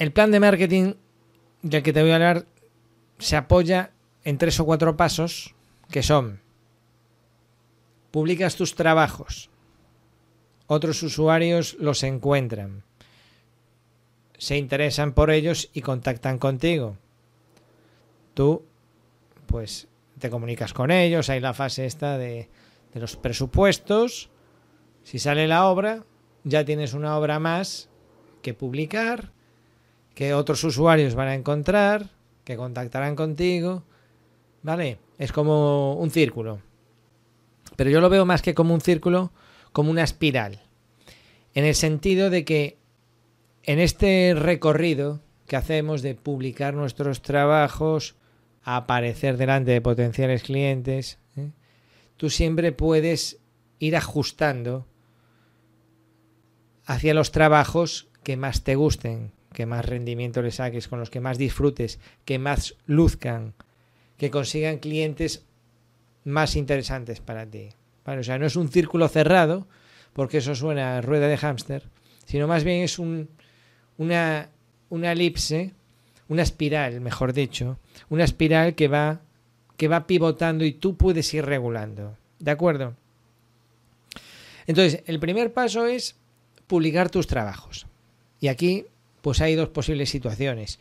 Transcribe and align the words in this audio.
El 0.00 0.12
plan 0.12 0.30
de 0.30 0.40
marketing 0.40 0.94
del 1.60 1.82
que 1.82 1.92
te 1.92 2.00
voy 2.00 2.12
a 2.12 2.14
hablar 2.14 2.46
se 3.18 3.36
apoya 3.36 3.90
en 4.24 4.38
tres 4.38 4.58
o 4.58 4.64
cuatro 4.64 4.96
pasos 4.96 5.54
que 5.90 6.02
son 6.02 6.40
publicas 8.10 8.56
tus 8.56 8.74
trabajos, 8.74 9.50
otros 10.68 11.02
usuarios 11.02 11.76
los 11.78 12.02
encuentran, 12.02 12.82
se 14.38 14.56
interesan 14.56 15.12
por 15.12 15.30
ellos 15.30 15.68
y 15.74 15.82
contactan 15.82 16.38
contigo. 16.38 16.96
Tú, 18.32 18.64
pues, 19.44 19.86
te 20.18 20.30
comunicas 20.30 20.72
con 20.72 20.90
ellos, 20.90 21.28
hay 21.28 21.40
la 21.40 21.52
fase 21.52 21.84
esta 21.84 22.16
de, 22.16 22.48
de 22.94 23.00
los 23.00 23.16
presupuestos, 23.16 24.30
si 25.04 25.18
sale 25.18 25.46
la 25.46 25.66
obra, 25.66 26.04
ya 26.44 26.64
tienes 26.64 26.94
una 26.94 27.18
obra 27.18 27.38
más 27.38 27.90
que 28.40 28.54
publicar, 28.54 29.32
que 30.20 30.34
otros 30.34 30.62
usuarios 30.64 31.14
van 31.14 31.28
a 31.28 31.34
encontrar, 31.34 32.10
que 32.44 32.58
contactarán 32.58 33.16
contigo, 33.16 33.84
¿vale? 34.62 34.98
Es 35.16 35.32
como 35.32 35.94
un 35.94 36.10
círculo. 36.10 36.60
Pero 37.76 37.88
yo 37.88 38.02
lo 38.02 38.10
veo 38.10 38.26
más 38.26 38.42
que 38.42 38.52
como 38.52 38.74
un 38.74 38.82
círculo, 38.82 39.32
como 39.72 39.90
una 39.90 40.02
espiral. 40.02 40.60
En 41.54 41.64
el 41.64 41.74
sentido 41.74 42.28
de 42.28 42.44
que 42.44 42.76
en 43.62 43.78
este 43.78 44.34
recorrido 44.36 45.22
que 45.46 45.56
hacemos 45.56 46.02
de 46.02 46.16
publicar 46.16 46.74
nuestros 46.74 47.22
trabajos, 47.22 48.14
aparecer 48.62 49.38
delante 49.38 49.70
de 49.70 49.80
potenciales 49.80 50.42
clientes, 50.42 51.18
¿eh? 51.34 51.48
tú 52.18 52.28
siempre 52.28 52.72
puedes 52.72 53.38
ir 53.78 53.96
ajustando 53.96 54.86
hacia 56.84 57.14
los 57.14 57.30
trabajos 57.30 58.10
que 58.22 58.36
más 58.36 58.64
te 58.64 58.74
gusten, 58.74 59.32
que 59.52 59.66
más 59.66 59.84
rendimiento 59.84 60.42
le 60.42 60.50
saques, 60.50 60.88
con 60.88 61.00
los 61.00 61.10
que 61.10 61.20
más 61.20 61.38
disfrutes, 61.38 61.98
que 62.24 62.38
más 62.38 62.76
luzcan, 62.86 63.54
que 64.16 64.30
consigan 64.30 64.78
clientes 64.78 65.44
más 66.24 66.56
interesantes 66.56 67.20
para 67.20 67.46
ti. 67.46 67.70
o 68.04 68.22
sea, 68.22 68.38
no 68.38 68.46
es 68.46 68.56
un 68.56 68.68
círculo 68.68 69.08
cerrado, 69.08 69.66
porque 70.12 70.38
eso 70.38 70.54
suena 70.54 70.98
a 70.98 71.00
rueda 71.00 71.28
de 71.28 71.36
hámster, 71.36 71.84
sino 72.26 72.46
más 72.46 72.64
bien 72.64 72.82
es 72.82 72.98
un, 72.98 73.28
una, 73.98 74.48
una 74.88 75.12
elipse, 75.12 75.72
una 76.28 76.42
espiral, 76.42 77.00
mejor 77.00 77.32
dicho, 77.32 77.78
una 78.08 78.24
espiral 78.24 78.74
que 78.74 78.88
va, 78.88 79.20
que 79.76 79.88
va 79.88 80.06
pivotando 80.06 80.64
y 80.64 80.72
tú 80.72 80.96
puedes 80.96 81.32
ir 81.34 81.44
regulando. 81.44 82.16
¿De 82.38 82.50
acuerdo? 82.50 82.94
Entonces, 84.66 85.02
el 85.06 85.18
primer 85.18 85.52
paso 85.52 85.86
es 85.86 86.16
publicar 86.66 87.10
tus 87.10 87.26
trabajos. 87.26 87.86
Y 88.40 88.48
aquí 88.48 88.86
pues 89.22 89.40
hay 89.40 89.54
dos 89.54 89.68
posibles 89.68 90.10
situaciones. 90.10 90.78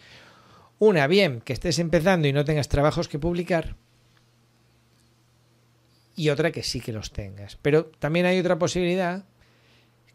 Una, 0.79 1.07
bien, 1.07 1.41
que 1.41 1.53
estés 1.53 1.79
empezando 1.79 2.27
y 2.27 2.33
no 2.33 2.45
tengas 2.45 2.69
trabajos 2.69 3.07
que 3.07 3.19
publicar. 3.19 3.75
Y 6.15 6.29
otra, 6.29 6.51
que 6.51 6.63
sí 6.63 6.79
que 6.79 6.93
los 6.93 7.11
tengas. 7.11 7.57
Pero 7.61 7.85
también 7.85 8.25
hay 8.25 8.39
otra 8.39 8.59
posibilidad, 8.59 9.25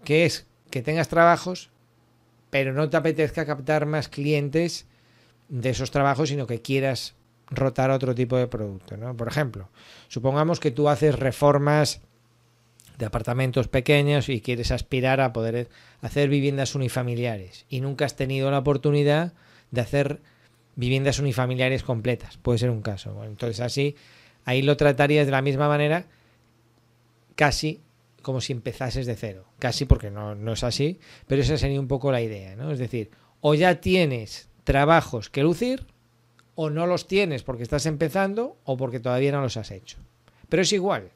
que 0.04 0.24
es 0.24 0.46
que 0.70 0.82
tengas 0.82 1.08
trabajos, 1.08 1.70
pero 2.50 2.72
no 2.72 2.88
te 2.88 2.96
apetezca 2.96 3.46
captar 3.46 3.86
más 3.86 4.08
clientes 4.08 4.86
de 5.48 5.70
esos 5.70 5.90
trabajos, 5.90 6.28
sino 6.28 6.46
que 6.46 6.62
quieras 6.62 7.14
rotar 7.50 7.90
otro 7.90 8.14
tipo 8.14 8.36
de 8.36 8.46
producto. 8.46 8.96
¿no? 8.96 9.16
Por 9.16 9.28
ejemplo, 9.28 9.68
supongamos 10.08 10.60
que 10.60 10.70
tú 10.70 10.88
haces 10.88 11.18
reformas 11.18 12.00
de 12.98 13.06
apartamentos 13.06 13.68
pequeños 13.68 14.28
y 14.28 14.40
quieres 14.40 14.70
aspirar 14.70 15.20
a 15.20 15.32
poder 15.32 15.68
hacer 16.00 16.28
viviendas 16.28 16.74
unifamiliares 16.74 17.66
y 17.68 17.80
nunca 17.80 18.04
has 18.04 18.16
tenido 18.16 18.50
la 18.50 18.58
oportunidad 18.58 19.32
de 19.70 19.80
hacer 19.80 20.20
viviendas 20.76 21.18
unifamiliares 21.18 21.82
completas. 21.82 22.36
Puede 22.38 22.58
ser 22.58 22.70
un 22.70 22.82
caso. 22.82 23.24
entonces 23.24 23.60
así, 23.60 23.96
ahí 24.44 24.62
lo 24.62 24.76
tratarías 24.76 25.26
de 25.26 25.32
la 25.32 25.42
misma 25.42 25.68
manera, 25.68 26.06
casi 27.34 27.80
como 28.22 28.40
si 28.40 28.52
empezases 28.52 29.06
de 29.06 29.16
cero. 29.16 29.44
Casi 29.58 29.84
porque 29.84 30.10
no, 30.10 30.34
no 30.34 30.52
es 30.52 30.64
así, 30.64 30.98
pero 31.26 31.42
esa 31.42 31.58
sería 31.58 31.80
un 31.80 31.88
poco 31.88 32.12
la 32.12 32.22
idea. 32.22 32.56
¿no? 32.56 32.70
Es 32.70 32.78
decir, 32.78 33.10
o 33.40 33.54
ya 33.54 33.80
tienes 33.80 34.48
trabajos 34.64 35.30
que 35.30 35.42
lucir, 35.42 35.86
o 36.54 36.70
no 36.70 36.86
los 36.86 37.06
tienes 37.06 37.42
porque 37.42 37.62
estás 37.62 37.86
empezando 37.86 38.56
o 38.64 38.76
porque 38.76 39.00
todavía 39.00 39.32
no 39.32 39.40
los 39.40 39.56
has 39.56 39.70
hecho. 39.70 39.98
Pero 40.48 40.62
es 40.62 40.72
igual. 40.72 41.10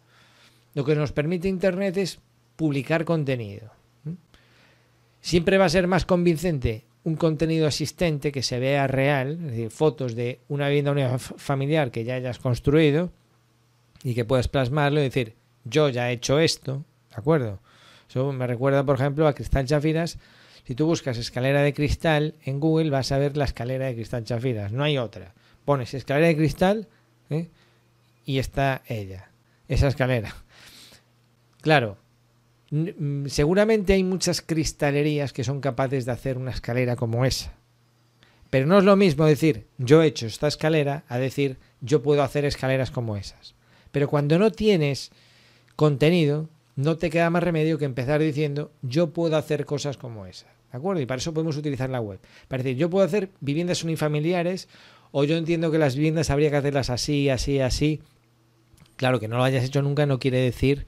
Lo 0.78 0.84
que 0.84 0.94
nos 0.94 1.10
permite 1.10 1.48
Internet 1.48 1.96
es 1.96 2.20
publicar 2.54 3.04
contenido. 3.04 3.72
Siempre 5.20 5.58
va 5.58 5.64
a 5.64 5.68
ser 5.68 5.88
más 5.88 6.04
convincente 6.04 6.84
un 7.02 7.16
contenido 7.16 7.66
asistente 7.66 8.30
que 8.30 8.44
se 8.44 8.60
vea 8.60 8.86
real, 8.86 9.40
es 9.40 9.50
decir, 9.50 9.70
fotos 9.72 10.14
de 10.14 10.38
una 10.46 10.68
vivienda 10.68 11.18
familiar 11.18 11.90
que 11.90 12.04
ya 12.04 12.14
hayas 12.14 12.38
construido 12.38 13.10
y 14.04 14.14
que 14.14 14.24
puedas 14.24 14.46
plasmarlo 14.46 15.00
y 15.00 15.02
decir, 15.02 15.34
yo 15.64 15.88
ya 15.88 16.10
he 16.10 16.12
hecho 16.12 16.38
esto, 16.38 16.84
¿de 17.10 17.16
acuerdo? 17.16 17.58
Eso 18.08 18.32
me 18.32 18.46
recuerda, 18.46 18.84
por 18.84 18.94
ejemplo, 18.94 19.26
a 19.26 19.34
Cristal 19.34 19.66
Chafiras. 19.66 20.16
Si 20.64 20.76
tú 20.76 20.86
buscas 20.86 21.18
escalera 21.18 21.62
de 21.62 21.74
cristal 21.74 22.36
en 22.44 22.60
Google, 22.60 22.90
vas 22.90 23.10
a 23.10 23.18
ver 23.18 23.36
la 23.36 23.46
escalera 23.46 23.86
de 23.86 23.96
Cristal 23.96 24.22
Chafiras, 24.22 24.70
no 24.70 24.84
hay 24.84 24.96
otra. 24.96 25.34
Pones 25.64 25.92
escalera 25.92 26.28
de 26.28 26.36
cristal 26.36 26.86
¿eh? 27.30 27.48
y 28.24 28.38
está 28.38 28.82
ella, 28.86 29.32
esa 29.66 29.88
escalera. 29.88 30.36
Claro, 31.60 31.98
mm, 32.70 33.26
seguramente 33.26 33.92
hay 33.92 34.04
muchas 34.04 34.42
cristalerías 34.42 35.32
que 35.32 35.44
son 35.44 35.60
capaces 35.60 36.04
de 36.04 36.12
hacer 36.12 36.38
una 36.38 36.50
escalera 36.50 36.96
como 36.96 37.24
esa. 37.24 37.52
Pero 38.50 38.66
no 38.66 38.78
es 38.78 38.84
lo 38.84 38.96
mismo 38.96 39.26
decir 39.26 39.66
yo 39.76 40.02
he 40.02 40.06
hecho 40.06 40.26
esta 40.26 40.48
escalera 40.48 41.04
a 41.08 41.18
decir 41.18 41.58
yo 41.80 42.02
puedo 42.02 42.22
hacer 42.22 42.44
escaleras 42.44 42.90
como 42.90 43.16
esas. 43.16 43.54
Pero 43.92 44.08
cuando 44.08 44.38
no 44.38 44.50
tienes 44.50 45.10
contenido, 45.76 46.48
no 46.76 46.96
te 46.96 47.10
queda 47.10 47.30
más 47.30 47.42
remedio 47.42 47.78
que 47.78 47.84
empezar 47.84 48.20
diciendo 48.20 48.70
yo 48.82 49.10
puedo 49.10 49.36
hacer 49.36 49.64
cosas 49.64 49.96
como 49.96 50.26
esas. 50.26 50.48
¿De 50.72 50.78
acuerdo? 50.78 51.00
Y 51.00 51.06
para 51.06 51.18
eso 51.18 51.32
podemos 51.32 51.56
utilizar 51.56 51.88
la 51.90 52.00
web. 52.00 52.20
Para 52.46 52.62
decir, 52.62 52.76
yo 52.76 52.90
puedo 52.90 53.04
hacer 53.04 53.30
viviendas 53.40 53.84
unifamiliares 53.84 54.68
o 55.10 55.24
yo 55.24 55.36
entiendo 55.36 55.70
que 55.70 55.78
las 55.78 55.96
viviendas 55.96 56.30
habría 56.30 56.50
que 56.50 56.56
hacerlas 56.56 56.90
así, 56.90 57.30
así, 57.30 57.60
así. 57.60 58.00
Claro, 58.96 59.20
que 59.20 59.28
no 59.28 59.38
lo 59.38 59.44
hayas 59.44 59.64
hecho 59.64 59.80
nunca 59.82 60.06
no 60.06 60.18
quiere 60.18 60.38
decir 60.38 60.86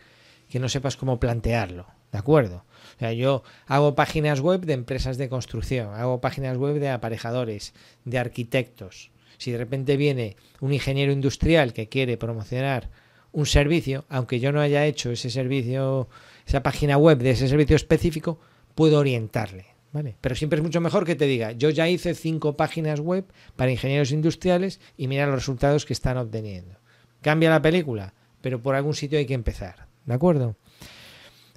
que 0.50 0.58
no 0.58 0.68
sepas 0.68 0.96
cómo 0.96 1.20
plantearlo, 1.20 1.86
¿de 2.12 2.18
acuerdo? 2.18 2.64
O 2.96 2.98
sea, 2.98 3.12
yo 3.12 3.42
hago 3.66 3.94
páginas 3.94 4.40
web 4.40 4.62
de 4.66 4.74
empresas 4.74 5.16
de 5.16 5.28
construcción, 5.28 5.94
hago 5.94 6.20
páginas 6.20 6.58
web 6.58 6.78
de 6.80 6.90
aparejadores, 6.90 7.72
de 8.04 8.18
arquitectos. 8.18 9.12
Si 9.38 9.52
de 9.52 9.58
repente 9.58 9.96
viene 9.96 10.36
un 10.60 10.74
ingeniero 10.74 11.12
industrial 11.12 11.72
que 11.72 11.88
quiere 11.88 12.18
promocionar 12.18 12.90
un 13.32 13.46
servicio, 13.46 14.04
aunque 14.08 14.40
yo 14.40 14.52
no 14.52 14.60
haya 14.60 14.84
hecho 14.84 15.10
ese 15.10 15.30
servicio, 15.30 16.08
esa 16.46 16.62
página 16.62 16.98
web 16.98 17.18
de 17.18 17.30
ese 17.30 17.48
servicio 17.48 17.76
específico, 17.76 18.40
puedo 18.74 18.98
orientarle. 18.98 19.66
¿Vale? 19.92 20.14
Pero 20.20 20.36
siempre 20.36 20.58
es 20.58 20.62
mucho 20.62 20.80
mejor 20.80 21.04
que 21.04 21.16
te 21.16 21.24
diga, 21.26 21.50
yo 21.50 21.68
ya 21.68 21.88
hice 21.88 22.14
cinco 22.14 22.56
páginas 22.56 23.00
web 23.00 23.24
para 23.56 23.72
ingenieros 23.72 24.12
industriales 24.12 24.80
y 24.96 25.08
mira 25.08 25.26
los 25.26 25.34
resultados 25.34 25.84
que 25.84 25.92
están 25.92 26.16
obteniendo. 26.16 26.76
Cambia 27.22 27.50
la 27.50 27.60
película, 27.60 28.14
pero 28.40 28.62
por 28.62 28.76
algún 28.76 28.94
sitio 28.94 29.18
hay 29.18 29.26
que 29.26 29.34
empezar. 29.34 29.89
¿De 30.06 30.14
acuerdo? 30.14 30.56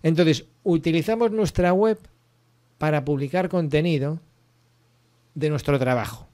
Entonces, 0.01 0.45
utilizamos 0.63 1.31
nuestra 1.31 1.73
web 1.73 1.97
para 2.77 3.05
publicar 3.05 3.49
contenido 3.49 4.19
de 5.35 5.49
nuestro 5.49 5.79
trabajo. 5.79 6.27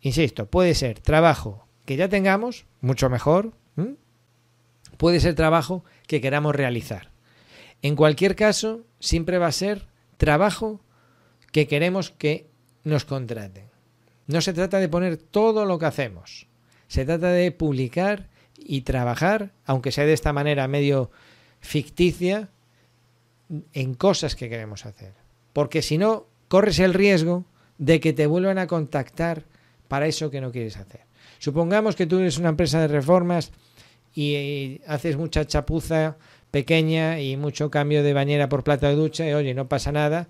Insisto, 0.00 0.46
puede 0.46 0.74
ser 0.74 1.00
trabajo 1.00 1.66
que 1.84 1.96
ya 1.96 2.08
tengamos, 2.08 2.66
mucho 2.80 3.08
mejor. 3.08 3.52
Puede 4.96 5.20
ser 5.20 5.34
trabajo 5.34 5.84
que 6.06 6.20
queramos 6.20 6.54
realizar. 6.54 7.10
En 7.82 7.96
cualquier 7.96 8.34
caso, 8.34 8.82
siempre 8.98 9.38
va 9.38 9.46
a 9.46 9.52
ser 9.52 9.86
trabajo 10.16 10.80
que 11.52 11.66
queremos 11.66 12.10
que 12.10 12.48
nos 12.82 13.04
contraten. 13.04 13.64
No 14.26 14.40
se 14.40 14.52
trata 14.52 14.78
de 14.78 14.88
poner 14.88 15.16
todo 15.16 15.64
lo 15.64 15.78
que 15.78 15.86
hacemos. 15.86 16.46
Se 16.88 17.04
trata 17.04 17.30
de 17.30 17.52
publicar 17.52 18.28
y 18.58 18.82
trabajar, 18.82 19.52
aunque 19.64 19.92
sea 19.92 20.06
de 20.06 20.12
esta 20.12 20.32
manera 20.32 20.66
medio 20.66 21.10
ficticia 21.60 22.48
en 23.72 23.94
cosas 23.94 24.36
que 24.36 24.48
queremos 24.48 24.86
hacer. 24.86 25.12
Porque 25.52 25.82
si 25.82 25.98
no, 25.98 26.26
corres 26.48 26.78
el 26.78 26.94
riesgo 26.94 27.44
de 27.78 28.00
que 28.00 28.12
te 28.12 28.26
vuelvan 28.26 28.58
a 28.58 28.66
contactar 28.66 29.44
para 29.88 30.06
eso 30.06 30.30
que 30.30 30.40
no 30.40 30.52
quieres 30.52 30.76
hacer. 30.76 31.00
Supongamos 31.38 31.96
que 31.96 32.06
tú 32.06 32.18
eres 32.18 32.38
una 32.38 32.48
empresa 32.48 32.80
de 32.80 32.88
reformas 32.88 33.52
y, 34.14 34.80
haces 34.86 35.16
mucha 35.16 35.46
chapuza 35.46 36.16
pequeña 36.50 37.20
y 37.20 37.36
mucho 37.36 37.70
cambio 37.70 38.02
de 38.02 38.14
bañera 38.14 38.48
por 38.48 38.64
plata 38.64 38.88
de 38.88 38.96
ducha 38.96 39.28
y 39.28 39.34
oye, 39.34 39.54
no 39.54 39.68
pasa 39.68 39.92
nada. 39.92 40.28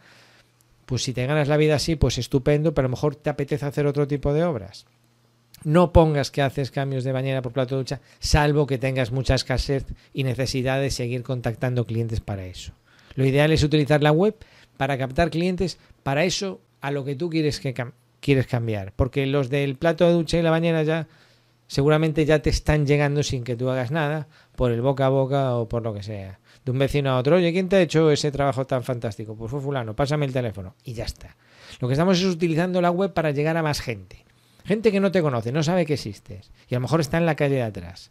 Pues 0.85 1.03
si 1.03 1.13
te 1.13 1.27
ganas 1.27 1.49
la 1.49 1.57
vida 1.57 1.77
así, 1.77 1.97
pues 1.97 2.19
estupendo, 2.19 2.75
pero 2.75 2.87
a 2.87 2.89
lo 2.89 2.97
mejor 2.97 3.17
te 3.17 3.31
apetece 3.31 3.67
hacer 3.67 3.87
otro 3.87 4.07
tipo 4.07 4.33
de 4.33 4.45
obras. 4.45 4.87
No 5.67 5.93
pongas 5.93 6.31
que 6.31 6.43
haces 6.43 6.71
cambios 6.71 7.03
de 7.03 7.11
bañera 7.11 7.43
por 7.43 7.51
plato 7.51 7.75
de 7.75 7.81
ducha, 7.81 8.01
salvo 8.21 8.69
que 8.69 8.79
tengas 8.79 9.11
mucha 9.11 9.35
escasez 9.35 9.85
y 10.13 10.23
necesidad 10.23 10.81
de 10.81 10.93
seguir 10.93 11.25
contactando 11.25 11.87
clientes 11.87 12.21
para 12.21 12.47
eso. 12.47 12.71
Lo 13.17 13.25
ideal 13.25 13.51
es 13.51 13.65
utilizar 13.65 14.01
la 14.01 14.13
web 14.13 14.37
para 14.77 14.97
captar 14.97 15.29
clientes 15.29 15.81
para 16.05 16.23
eso 16.23 16.61
a 16.81 16.93
lo 16.93 17.05
que 17.05 17.17
tú 17.17 17.31
quieres 17.31 17.59
que, 17.59 17.75
quieres 18.21 18.47
cambiar. 18.47 18.93
Porque 18.95 19.27
los 19.27 19.51
del 19.51 19.75
plato 19.75 20.07
de 20.07 20.13
ducha 20.13 20.39
y 20.39 20.43
la 20.43 20.53
bañera 20.53 20.85
ya 20.85 21.09
seguramente 21.67 22.25
ya 22.25 22.39
te 22.39 22.51
están 22.51 22.87
llegando 22.87 23.25
sin 23.25 23.43
que 23.43 23.57
tú 23.57 23.69
hagas 23.69 23.91
nada, 23.91 24.29
por 24.55 24.71
el 24.71 24.83
boca 24.83 25.07
a 25.07 25.09
boca 25.09 25.57
o 25.57 25.69
por 25.69 25.83
lo 25.83 25.93
que 25.93 26.05
sea. 26.05 26.39
De 26.65 26.71
un 26.71 26.79
vecino 26.79 27.11
a 27.11 27.19
otro, 27.19 27.39
oye, 27.39 27.53
¿quién 27.53 27.69
te 27.69 27.75
ha 27.75 27.81
hecho 27.81 28.13
ese 28.13 28.31
trabajo 28.31 28.69
tan 28.69 28.85
fantástico? 28.85 29.35
Pues 29.35 29.51
fue 29.51 29.61
fulano, 29.61 29.97
pásame 29.97 30.27
el 30.27 30.33
teléfono. 30.33 30.77
Y 30.85 30.93
ya 30.93 31.07
está. 31.07 31.35
Lo 31.81 31.89
que 31.89 31.95
estamos 31.95 32.21
es 32.21 32.25
utilizando 32.25 32.81
la 32.81 32.93
web 32.93 33.13
para 33.13 33.33
llegar 33.33 33.57
a 33.57 33.65
más 33.65 33.81
gente. 33.81 34.26
Gente 34.67 34.91
que 34.91 34.99
no 34.99 35.13
te 35.13 35.23
conoce, 35.23 35.53
no 35.53 35.63
sabe 35.63 35.87
que 35.87 35.95
existes. 35.95 36.51
Y 36.69 36.75
a 36.75 36.79
lo 36.79 36.83
mejor 36.83 37.01
está 37.01 37.19
en 37.19 37.27
la 37.27 37.37
calle 37.37 37.55
de 37.55 37.63
atrás. 37.63 38.11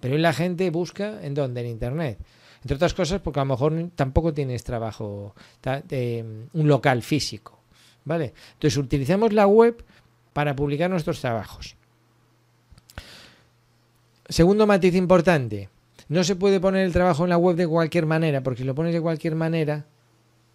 Pero 0.00 0.18
la 0.18 0.32
gente 0.32 0.68
busca 0.70 1.24
en 1.24 1.34
dónde, 1.34 1.60
en 1.60 1.68
Internet. 1.68 2.18
Entre 2.62 2.74
otras 2.74 2.92
cosas 2.92 3.20
porque 3.20 3.38
a 3.38 3.44
lo 3.44 3.50
mejor 3.50 3.90
tampoco 3.94 4.34
tienes 4.34 4.64
trabajo, 4.64 5.34
un 5.64 6.68
local 6.68 7.02
físico. 7.02 7.60
¿Vale? 8.04 8.34
Entonces 8.54 8.76
utilizamos 8.78 9.32
la 9.32 9.46
web 9.46 9.84
para 10.32 10.56
publicar 10.56 10.90
nuestros 10.90 11.20
trabajos. 11.20 11.76
Segundo 14.28 14.66
matiz 14.66 14.96
importante, 14.96 15.68
no 16.08 16.24
se 16.24 16.34
puede 16.34 16.58
poner 16.58 16.84
el 16.84 16.92
trabajo 16.92 17.22
en 17.22 17.30
la 17.30 17.38
web 17.38 17.54
de 17.54 17.68
cualquier 17.68 18.06
manera, 18.06 18.42
porque 18.42 18.62
si 18.62 18.64
lo 18.64 18.74
pones 18.74 18.92
de 18.92 19.00
cualquier 19.00 19.36
manera, 19.36 19.84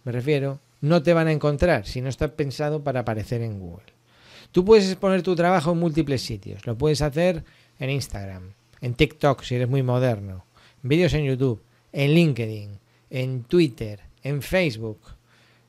me 0.04 0.12
refiero, 0.12 0.60
no 0.82 1.02
te 1.02 1.14
van 1.14 1.28
a 1.28 1.32
encontrar 1.32 1.86
si 1.86 2.02
no 2.02 2.10
está 2.10 2.28
pensado 2.28 2.84
para 2.84 3.00
aparecer 3.00 3.40
en 3.40 3.58
Google. 3.58 3.97
Tú 4.52 4.64
puedes 4.64 4.86
exponer 4.86 5.22
tu 5.22 5.36
trabajo 5.36 5.72
en 5.72 5.78
múltiples 5.78 6.22
sitios. 6.22 6.66
Lo 6.66 6.76
puedes 6.76 7.02
hacer 7.02 7.44
en 7.78 7.90
Instagram, 7.90 8.52
en 8.80 8.94
TikTok 8.94 9.42
si 9.42 9.56
eres 9.56 9.68
muy 9.68 9.82
moderno, 9.82 10.44
vídeos 10.82 11.12
en 11.14 11.24
YouTube, 11.24 11.62
en 11.92 12.12
LinkedIn, 12.12 12.78
en 13.10 13.44
Twitter, 13.44 14.00
en 14.22 14.42
Facebook, 14.42 15.00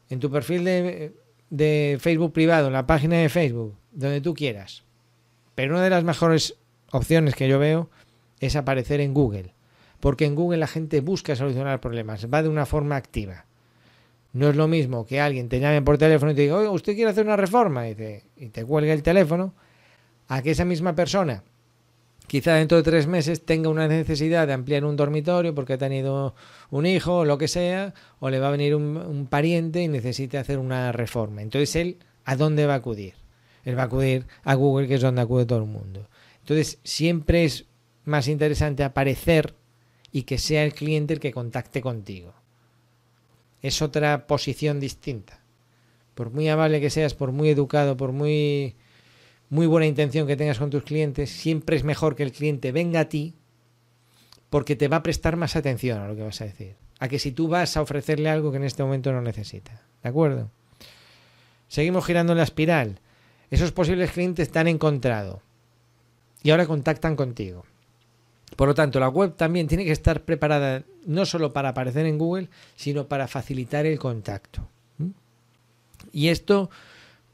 en 0.09 0.19
tu 0.19 0.31
perfil 0.31 0.63
de, 0.63 1.13
de 1.49 1.97
Facebook 1.99 2.33
privado, 2.33 2.67
en 2.67 2.73
la 2.73 2.87
página 2.87 3.17
de 3.17 3.29
Facebook, 3.29 3.75
donde 3.91 4.21
tú 4.21 4.33
quieras. 4.33 4.83
Pero 5.55 5.73
una 5.73 5.83
de 5.83 5.89
las 5.89 6.03
mejores 6.03 6.55
opciones 6.91 7.35
que 7.35 7.47
yo 7.47 7.59
veo 7.59 7.89
es 8.39 8.55
aparecer 8.55 9.01
en 9.01 9.13
Google. 9.13 9.53
Porque 9.99 10.25
en 10.25 10.35
Google 10.35 10.59
la 10.59 10.67
gente 10.67 11.01
busca 11.01 11.35
solucionar 11.35 11.81
problemas, 11.81 12.27
va 12.33 12.41
de 12.41 12.49
una 12.49 12.65
forma 12.65 12.95
activa. 12.95 13.45
No 14.33 14.49
es 14.49 14.55
lo 14.55 14.67
mismo 14.67 15.05
que 15.05 15.19
alguien 15.19 15.49
te 15.49 15.59
llame 15.59 15.81
por 15.81 15.97
teléfono 15.97 16.31
y 16.31 16.35
te 16.35 16.41
diga, 16.41 16.57
oye, 16.57 16.69
¿usted 16.69 16.95
quiere 16.95 17.11
hacer 17.11 17.25
una 17.25 17.35
reforma? 17.35 17.89
Y 17.89 17.95
te, 17.95 18.23
y 18.37 18.49
te 18.49 18.63
cuelgue 18.63 18.93
el 18.93 19.03
teléfono, 19.03 19.53
a 20.27 20.41
que 20.41 20.51
esa 20.51 20.65
misma 20.65 20.95
persona, 20.95 21.43
quizá 22.27 22.53
dentro 22.53 22.77
de 22.77 22.83
tres 22.83 23.07
meses, 23.07 23.43
tenga 23.43 23.69
una 23.69 23.87
necesidad 23.87 24.45
de 24.45 24.53
ampliar 24.53 24.85
un 24.85 24.95
dormitorio 24.95 25.55
porque 25.55 25.73
ha 25.73 25.77
tenido 25.77 26.35
un 26.69 26.85
hijo 26.85 27.19
o 27.19 27.25
lo 27.25 27.37
que 27.37 27.47
sea, 27.47 27.93
o 28.19 28.29
le 28.29 28.39
va 28.39 28.49
a 28.49 28.51
venir 28.51 28.75
un, 28.75 28.97
un 28.97 29.25
pariente 29.25 29.81
y 29.81 29.87
necesite 29.87 30.37
hacer 30.37 30.59
una 30.59 30.91
reforma. 30.91 31.41
Entonces 31.41 31.75
él, 31.75 31.97
¿a 32.25 32.35
dónde 32.35 32.67
va 32.67 32.73
a 32.73 32.77
acudir? 32.77 33.15
Él 33.65 33.77
va 33.77 33.83
a 33.83 33.85
acudir 33.85 34.25
a 34.43 34.53
Google, 34.53 34.87
que 34.87 34.95
es 34.95 35.01
donde 35.01 35.21
acude 35.21 35.45
todo 35.45 35.59
el 35.59 35.65
mundo. 35.65 36.07
Entonces, 36.41 36.79
siempre 36.83 37.45
es 37.45 37.65
más 38.05 38.27
interesante 38.27 38.83
aparecer 38.83 39.53
y 40.11 40.23
que 40.23 40.37
sea 40.37 40.63
el 40.63 40.73
cliente 40.73 41.13
el 41.13 41.19
que 41.19 41.31
contacte 41.31 41.81
contigo. 41.81 42.33
Es 43.61 43.81
otra 43.81 44.27
posición 44.27 44.79
distinta. 44.79 45.41
Por 46.15 46.31
muy 46.31 46.49
amable 46.49 46.81
que 46.81 46.89
seas, 46.89 47.13
por 47.13 47.31
muy 47.31 47.49
educado, 47.49 47.97
por 47.97 48.11
muy 48.11 48.75
muy 49.49 49.65
buena 49.65 49.87
intención 49.87 50.27
que 50.27 50.37
tengas 50.37 50.59
con 50.59 50.69
tus 50.69 50.83
clientes, 50.83 51.29
siempre 51.31 51.75
es 51.75 51.83
mejor 51.83 52.15
que 52.15 52.23
el 52.23 52.31
cliente 52.31 52.71
venga 52.71 53.01
a 53.01 53.09
ti 53.09 53.35
porque 54.49 54.75
te 54.75 54.87
va 54.87 54.97
a 54.97 55.03
prestar 55.03 55.35
más 55.35 55.55
atención 55.55 55.99
a 55.99 56.07
lo 56.07 56.15
que 56.15 56.23
vas 56.23 56.41
a 56.41 56.45
decir. 56.45 56.75
A 56.99 57.07
que 57.07 57.19
si 57.19 57.31
tú 57.31 57.47
vas 57.47 57.75
a 57.77 57.81
ofrecerle 57.81 58.29
algo 58.29 58.51
que 58.51 58.57
en 58.57 58.63
este 58.63 58.83
momento 58.83 59.11
no 59.11 59.21
necesita. 59.21 59.81
¿De 60.03 60.09
acuerdo? 60.09 60.51
Seguimos 61.67 62.05
girando 62.05 62.33
en 62.33 62.37
la 62.37 62.43
espiral. 62.43 62.99
Esos 63.49 63.71
posibles 63.71 64.11
clientes 64.11 64.51
te 64.51 64.59
han 64.59 64.67
encontrado 64.67 65.41
y 66.43 66.51
ahora 66.51 66.67
contactan 66.67 67.15
contigo. 67.15 67.65
Por 68.55 68.67
lo 68.67 68.75
tanto, 68.75 68.99
la 68.99 69.09
web 69.09 69.35
también 69.35 69.67
tiene 69.67 69.85
que 69.85 69.91
estar 69.91 70.21
preparada 70.21 70.83
no 71.05 71.25
solo 71.25 71.53
para 71.53 71.69
aparecer 71.69 72.05
en 72.05 72.17
Google, 72.17 72.49
sino 72.75 73.07
para 73.07 73.27
facilitar 73.27 73.85
el 73.85 73.99
contacto. 73.99 74.67
Y 76.11 76.29
esto, 76.29 76.69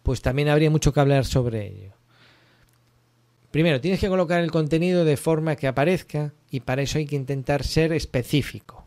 pues 0.04 0.22
también 0.22 0.50
habría 0.50 0.70
mucho 0.70 0.94
que 0.94 1.00
hablar 1.00 1.26
sobre 1.26 1.68
ello. 1.68 1.92
Primero, 3.52 3.80
tienes 3.80 4.02
que 4.02 4.10
colocar 4.10 4.42
el 4.42 4.52
contenido 4.52 5.06
de 5.06 5.18
forma 5.18 5.56
que 5.56 5.68
aparezca 5.68 6.34
y 6.52 6.60
para 6.60 6.82
eso 6.82 6.98
hay 6.98 7.06
que 7.06 7.16
intentar 7.16 7.64
ser 7.64 7.94
específico. 7.94 8.84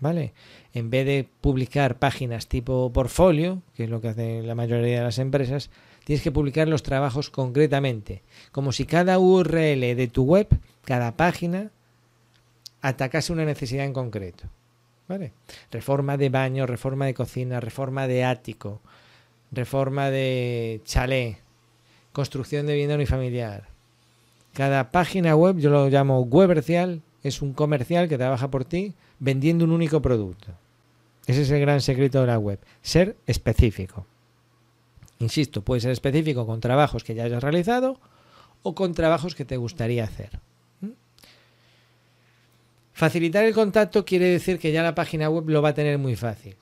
¿Vale? 0.00 0.32
En 0.74 0.90
vez 0.90 1.06
de 1.06 1.28
publicar 1.40 1.98
páginas 1.98 2.46
tipo 2.46 2.92
portfolio, 2.92 3.62
que 3.74 3.84
es 3.84 3.90
lo 3.90 4.00
que 4.00 4.08
hacen 4.08 4.46
la 4.46 4.54
mayoría 4.54 4.98
de 4.98 5.04
las 5.04 5.18
empresas, 5.18 5.70
tienes 6.08 6.22
que 6.22 6.32
publicar 6.32 6.66
los 6.68 6.82
trabajos 6.82 7.28
concretamente, 7.28 8.22
como 8.50 8.72
si 8.72 8.86
cada 8.86 9.18
URL 9.18 9.94
de 9.94 10.08
tu 10.10 10.24
web, 10.24 10.48
cada 10.86 11.18
página, 11.18 11.70
atacase 12.80 13.30
una 13.30 13.44
necesidad 13.44 13.84
en 13.84 13.92
concreto. 13.92 14.44
¿Vale? 15.06 15.34
Reforma 15.70 16.16
de 16.16 16.30
baño, 16.30 16.64
reforma 16.64 17.04
de 17.04 17.12
cocina, 17.12 17.60
reforma 17.60 18.06
de 18.06 18.24
ático, 18.24 18.80
reforma 19.52 20.08
de 20.08 20.80
chalet, 20.86 21.36
construcción 22.14 22.64
de 22.64 22.72
vivienda 22.72 22.94
unifamiliar. 22.94 23.68
Cada 24.54 24.90
página 24.90 25.36
web, 25.36 25.58
yo 25.58 25.68
lo 25.68 25.90
llamo 25.90 26.22
webercial, 26.22 27.02
es 27.22 27.42
un 27.42 27.52
comercial 27.52 28.08
que 28.08 28.16
trabaja 28.16 28.50
por 28.50 28.64
ti 28.64 28.94
vendiendo 29.18 29.66
un 29.66 29.72
único 29.72 30.00
producto. 30.00 30.52
Ese 31.26 31.42
es 31.42 31.50
el 31.50 31.60
gran 31.60 31.82
secreto 31.82 32.22
de 32.22 32.28
la 32.28 32.38
web, 32.38 32.60
ser 32.80 33.14
específico. 33.26 34.06
Insisto, 35.20 35.62
puede 35.62 35.80
ser 35.80 35.90
específico 35.90 36.46
con 36.46 36.60
trabajos 36.60 37.04
que 37.04 37.14
ya 37.14 37.24
hayas 37.24 37.42
realizado 37.42 38.00
o 38.62 38.74
con 38.74 38.94
trabajos 38.94 39.34
que 39.34 39.44
te 39.44 39.56
gustaría 39.56 40.04
hacer. 40.04 40.40
Facilitar 42.92 43.44
el 43.44 43.54
contacto 43.54 44.04
quiere 44.04 44.26
decir 44.26 44.58
que 44.58 44.72
ya 44.72 44.82
la 44.82 44.96
página 44.96 45.30
web 45.30 45.48
lo 45.48 45.62
va 45.62 45.68
a 45.68 45.74
tener 45.74 45.98
muy 45.98 46.16
fácil. 46.16 46.56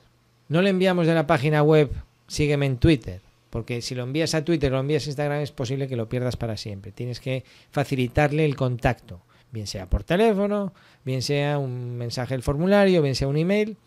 No 0.48 0.60
le 0.60 0.68
enviamos 0.68 1.06
de 1.06 1.14
la 1.14 1.26
página 1.26 1.62
web 1.62 1.90
sígueme 2.26 2.66
en 2.66 2.76
Twitter, 2.76 3.22
porque 3.48 3.80
si 3.80 3.94
lo 3.94 4.02
envías 4.02 4.34
a 4.34 4.44
Twitter 4.44 4.70
o 4.70 4.76
lo 4.76 4.80
envías 4.80 5.06
a 5.06 5.08
Instagram 5.08 5.40
es 5.40 5.50
posible 5.50 5.88
que 5.88 5.96
lo 5.96 6.10
pierdas 6.10 6.36
para 6.36 6.58
siempre. 6.58 6.92
Tienes 6.92 7.20
que 7.20 7.42
facilitarle 7.70 8.44
el 8.44 8.54
contacto, 8.54 9.22
bien 9.50 9.66
sea 9.66 9.88
por 9.88 10.04
teléfono, 10.04 10.74
bien 11.04 11.22
sea 11.22 11.58
un 11.58 11.96
mensaje 11.96 12.34
del 12.34 12.42
formulario, 12.42 13.00
bien 13.00 13.14
sea 13.14 13.28
un 13.28 13.38
email, 13.38 13.78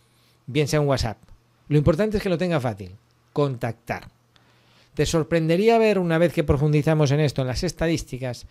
bien 0.48 0.68
sea 0.68 0.82
un 0.82 0.88
WhatsApp. 0.88 1.20
Lo 1.68 1.78
importante 1.78 2.18
es 2.18 2.24
que 2.24 2.30
lo 2.30 2.40
tenga 2.40 2.60
fácil, 2.60 2.96
contactar. 3.32 4.08
Te 4.94 5.06
sorprendería 5.06 5.78
ver, 5.78 6.00
una 6.00 6.18
vez 6.18 6.34
que 6.34 6.44
profundizamos 6.44 7.12
en 7.12 7.20
esto, 7.20 7.42
en 7.42 7.48
las 7.48 7.64
estadísticas, 7.64 8.48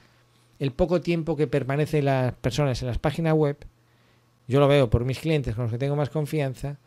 el 0.59 0.73
poco 0.73 1.01
tiempo 1.01 1.37
que 1.37 1.47
permanecen 1.47 2.07
las 2.07 2.35
personas 2.35 2.81
en 2.83 2.89
las 2.89 2.99
páginas 2.99 3.35
web. 3.35 3.57
Yo 4.47 4.61
lo 4.61 4.69
veo 4.69 4.89
por 4.91 5.05
mis 5.05 5.19
clientes 5.19 5.55
con 5.55 5.65
los 5.65 5.73
que 5.73 5.79
tengo 5.79 5.97
más 5.97 6.11
confianza 6.11 6.79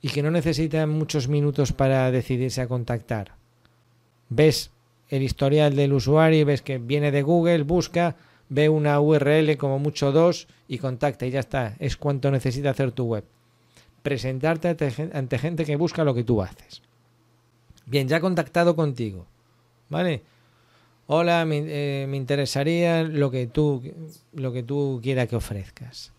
y 0.00 0.08
que 0.08 0.22
no 0.22 0.30
necesitan 0.30 0.88
muchos 0.88 1.28
minutos 1.28 1.72
para 1.72 2.10
decidirse 2.10 2.60
a 2.60 2.68
contactar. 2.68 3.34
Ves 4.30 4.70
el 5.08 5.22
historial 5.22 5.74
del 5.74 5.94
usuario 5.94 6.44
ves 6.44 6.62
que 6.62 6.78
viene 6.78 7.10
de 7.10 7.22
Google, 7.22 7.62
busca, 7.62 8.16
ve 8.48 8.68
una 8.68 9.00
URL 9.00 9.56
como 9.56 9.78
mucho 9.78 10.12
dos 10.12 10.48
y 10.66 10.78
contacta 10.78 11.26
y 11.26 11.30
ya 11.30 11.40
está. 11.40 11.76
Es 11.78 11.96
cuanto 11.96 12.30
necesita 12.30 12.70
hacer 12.70 12.92
tu 12.92 13.04
web. 13.04 13.24
Presentarte 14.02 14.76
ante 15.12 15.38
gente 15.38 15.64
que 15.64 15.76
busca 15.76 16.04
lo 16.04 16.14
que 16.14 16.24
tú 16.24 16.42
haces. 16.42 16.82
Bien, 17.88 18.06
ya 18.06 18.18
he 18.18 18.20
contactado 18.20 18.76
contigo. 18.76 19.26
¿Vale? 19.88 20.22
Hola, 21.06 21.44
me, 21.46 21.64
eh, 21.66 22.06
me 22.06 22.18
interesaría 22.18 23.02
lo 23.02 23.30
que 23.30 23.46
tú 23.46 23.82
lo 24.34 24.52
que 24.52 24.62
tú 24.62 25.00
quieras 25.02 25.28
que 25.28 25.36
ofrezcas. 25.36 26.12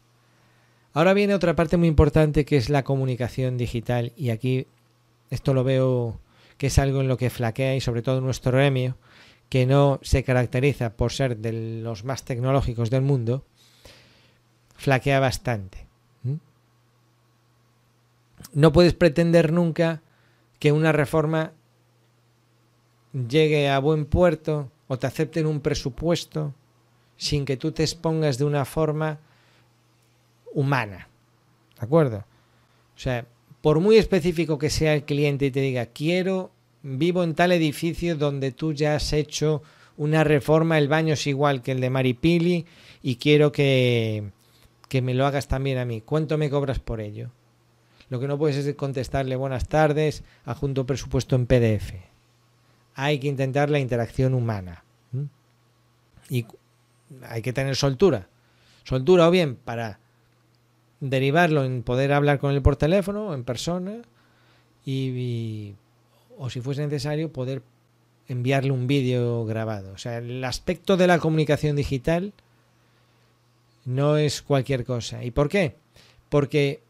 Ahora 0.93 1.13
viene 1.13 1.35
otra 1.35 1.55
parte 1.55 1.77
muy 1.77 1.87
importante 1.87 2.43
que 2.43 2.57
es 2.57 2.69
la 2.69 2.83
comunicación 2.83 3.57
digital 3.57 4.11
y 4.17 4.31
aquí 4.31 4.65
esto 5.29 5.53
lo 5.53 5.63
veo 5.63 6.19
que 6.57 6.67
es 6.67 6.79
algo 6.79 7.01
en 7.01 7.07
lo 7.07 7.17
que 7.17 7.29
flaquea 7.29 7.75
y 7.75 7.81
sobre 7.81 8.01
todo 8.01 8.19
nuestro 8.19 8.51
gremio 8.51 8.97
que 9.49 9.65
no 9.65 9.99
se 10.01 10.23
caracteriza 10.23 10.93
por 10.93 11.11
ser 11.11 11.37
de 11.37 11.81
los 11.81 12.03
más 12.03 12.23
tecnológicos 12.23 12.89
del 12.89 13.01
mundo, 13.01 13.43
flaquea 14.75 15.19
bastante. 15.19 15.87
No 18.53 18.71
puedes 18.71 18.93
pretender 18.93 19.51
nunca 19.51 20.01
que 20.59 20.71
una 20.71 20.91
reforma 20.91 21.53
llegue 23.13 23.69
a 23.69 23.79
buen 23.79 24.05
puerto 24.05 24.71
o 24.87 24.97
te 24.97 25.07
acepten 25.07 25.45
un 25.45 25.61
presupuesto 25.61 26.53
sin 27.17 27.45
que 27.45 27.57
tú 27.57 27.71
te 27.71 27.83
expongas 27.83 28.37
de 28.37 28.45
una 28.45 28.65
forma 28.65 29.19
humana. 30.53 31.07
¿De 31.79 31.85
acuerdo? 31.85 32.25
O 32.95 32.99
sea, 32.99 33.25
por 33.61 33.79
muy 33.79 33.97
específico 33.97 34.57
que 34.57 34.69
sea 34.69 34.93
el 34.93 35.03
cliente 35.03 35.47
y 35.47 35.51
te 35.51 35.61
diga, 35.61 35.87
quiero, 35.87 36.51
vivo 36.81 37.23
en 37.23 37.35
tal 37.35 37.51
edificio 37.51 38.15
donde 38.15 38.51
tú 38.51 38.73
ya 38.73 38.95
has 38.95 39.13
hecho 39.13 39.61
una 39.97 40.23
reforma, 40.23 40.77
el 40.77 40.87
baño 40.87 41.13
es 41.13 41.27
igual 41.27 41.61
que 41.61 41.73
el 41.73 41.81
de 41.81 41.89
Maripili 41.89 42.65
y 43.01 43.17
quiero 43.17 43.51
que, 43.51 44.31
que 44.87 45.01
me 45.01 45.13
lo 45.13 45.25
hagas 45.25 45.47
también 45.47 45.77
a 45.77 45.85
mí. 45.85 46.01
¿Cuánto 46.01 46.37
me 46.37 46.49
cobras 46.49 46.79
por 46.79 47.01
ello? 47.01 47.31
Lo 48.09 48.19
que 48.19 48.27
no 48.27 48.37
puedes 48.37 48.65
es 48.65 48.75
contestarle 48.75 49.35
buenas 49.35 49.67
tardes, 49.67 50.23
adjunto 50.45 50.85
presupuesto 50.85 51.35
en 51.35 51.45
PDF. 51.45 52.08
Hay 53.01 53.19
que 53.19 53.27
intentar 53.27 53.69
la 53.69 53.79
interacción 53.79 54.33
humana. 54.33 54.83
Y 56.29 56.45
hay 57.23 57.41
que 57.41 57.53
tener 57.53 57.75
soltura. 57.75 58.27
Soltura 58.83 59.27
o 59.27 59.31
bien 59.31 59.55
para 59.55 59.99
derivarlo 60.99 61.63
en 61.63 61.81
poder 61.81 62.11
hablar 62.11 62.39
con 62.39 62.51
él 62.51 62.61
por 62.61 62.75
teléfono 62.75 63.33
en 63.33 63.45
persona 63.45 64.01
y, 64.85 65.75
o 66.37 66.49
si 66.49 66.59
fuese 66.59 66.83
necesario 66.83 67.31
poder 67.31 67.63
enviarle 68.27 68.71
un 68.71 68.85
vídeo 68.85 69.45
grabado. 69.45 69.93
O 69.93 69.97
sea, 69.97 70.17
el 70.17 70.43
aspecto 70.43 70.97
de 70.97 71.07
la 71.07 71.19
comunicación 71.19 71.77
digital 71.77 72.33
no 73.85 74.17
es 74.17 74.41
cualquier 74.41 74.83
cosa. 74.83 75.23
¿Y 75.23 75.31
por 75.31 75.47
qué? 75.47 75.77
Porque 76.27 76.81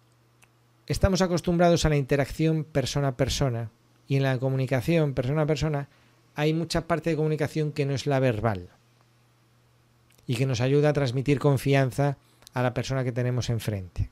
estamos 0.88 1.22
acostumbrados 1.22 1.86
a 1.86 1.90
la 1.90 1.98
interacción 1.98 2.64
persona 2.64 3.10
a 3.10 3.16
persona 3.16 3.70
y 4.08 4.16
en 4.16 4.24
la 4.24 4.40
comunicación 4.40 5.14
persona 5.14 5.44
a 5.44 5.46
persona 5.46 5.88
hay 6.36 6.54
mucha 6.54 6.88
parte 6.88 7.10
de 7.10 7.16
comunicación 7.16 7.72
que 7.72 7.86
no 7.86 7.94
es 7.94 8.06
la 8.08 8.20
verbal 8.20 8.70
y 10.26 10.36
que 10.36 10.46
nos 10.46 10.62
ayuda 10.62 10.90
a 10.90 10.94
transmitir 10.94 11.40
confianza 11.40 12.18
a 12.54 12.62
la 12.62 12.74
persona 12.74 13.04
que 13.04 13.12
tenemos 13.12 13.50
enfrente. 13.50 14.10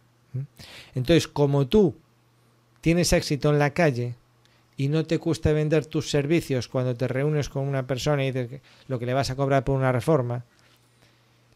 Entonces, 0.95 1.27
como 1.27 1.67
tú 1.67 1.95
tienes 2.81 3.13
éxito 3.13 3.49
en 3.49 3.59
la 3.59 3.73
calle 3.73 4.15
y 4.75 4.89
no 4.89 5.05
te 5.05 5.19
cuesta 5.19 5.51
vender 5.51 5.85
tus 5.85 6.09
servicios 6.09 6.67
cuando 6.67 6.95
te 6.95 7.07
reúnes 7.07 7.49
con 7.49 7.67
una 7.67 7.87
persona 7.87 8.23
y 8.23 8.31
dices 8.31 8.61
lo 8.87 8.99
que 8.99 9.05
le 9.05 9.13
vas 9.13 9.29
a 9.29 9.35
cobrar 9.35 9.63
por 9.63 9.75
una 9.75 9.91
reforma, 9.91 10.45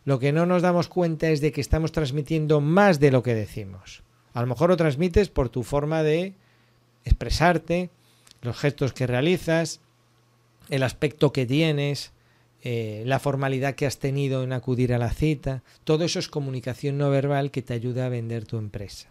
lo 0.04 0.20
que 0.20 0.32
no 0.32 0.46
nos 0.46 0.64
damos 0.64 0.88
cuenta 0.88 1.30
es 1.30 1.42
de 1.42 1.52
que 1.52 1.62
estamos 1.62 1.92
transmitiendo 1.92 2.60
más 2.60 3.00
de 3.00 3.12
lo 3.12 3.22
que 3.22 3.36
decimos. 3.36 4.02
A 4.34 4.42
lo 4.42 4.48
mejor 4.48 4.70
lo 4.70 4.78
transmites 4.78 5.30
por 5.30 5.50
tu 5.50 5.64
forma 5.64 6.02
de 6.02 6.34
expresarte, 7.06 7.90
los 8.42 8.58
gestos 8.58 8.94
que 8.94 9.06
realizas, 9.06 9.82
el 10.72 10.84
aspecto 10.84 11.34
que 11.34 11.46
tienes, 11.46 12.14
eh, 12.64 13.04
la 13.06 13.20
formalidad 13.20 13.76
que 13.76 13.86
has 13.86 14.00
tenido 14.00 14.42
en 14.42 14.54
acudir 14.54 14.94
a 14.94 14.98
la 14.98 15.12
cita, 15.12 15.64
todo 15.84 16.06
eso 16.06 16.18
es 16.18 16.30
comunicación 16.30 16.98
no 16.98 17.10
verbal 17.10 17.52
que 17.52 17.62
te 17.62 17.74
ayuda 17.74 18.06
a 18.06 18.10
vender 18.10 18.46
tu 18.46 18.58
empresa. 18.58 19.10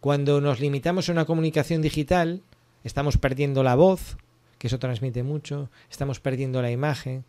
Cuando 0.00 0.40
nos 0.40 0.58
limitamos 0.58 1.08
a 1.08 1.12
una 1.12 1.26
comunicación 1.26 1.82
digital, 1.82 2.42
estamos 2.84 3.18
perdiendo 3.18 3.62
la 3.62 3.74
voz, 3.74 4.16
que 4.58 4.68
eso 4.68 4.78
transmite 4.78 5.22
mucho, 5.22 5.68
estamos 5.90 6.20
perdiendo 6.20 6.62
la 6.62 6.70
imagen, 6.70 7.24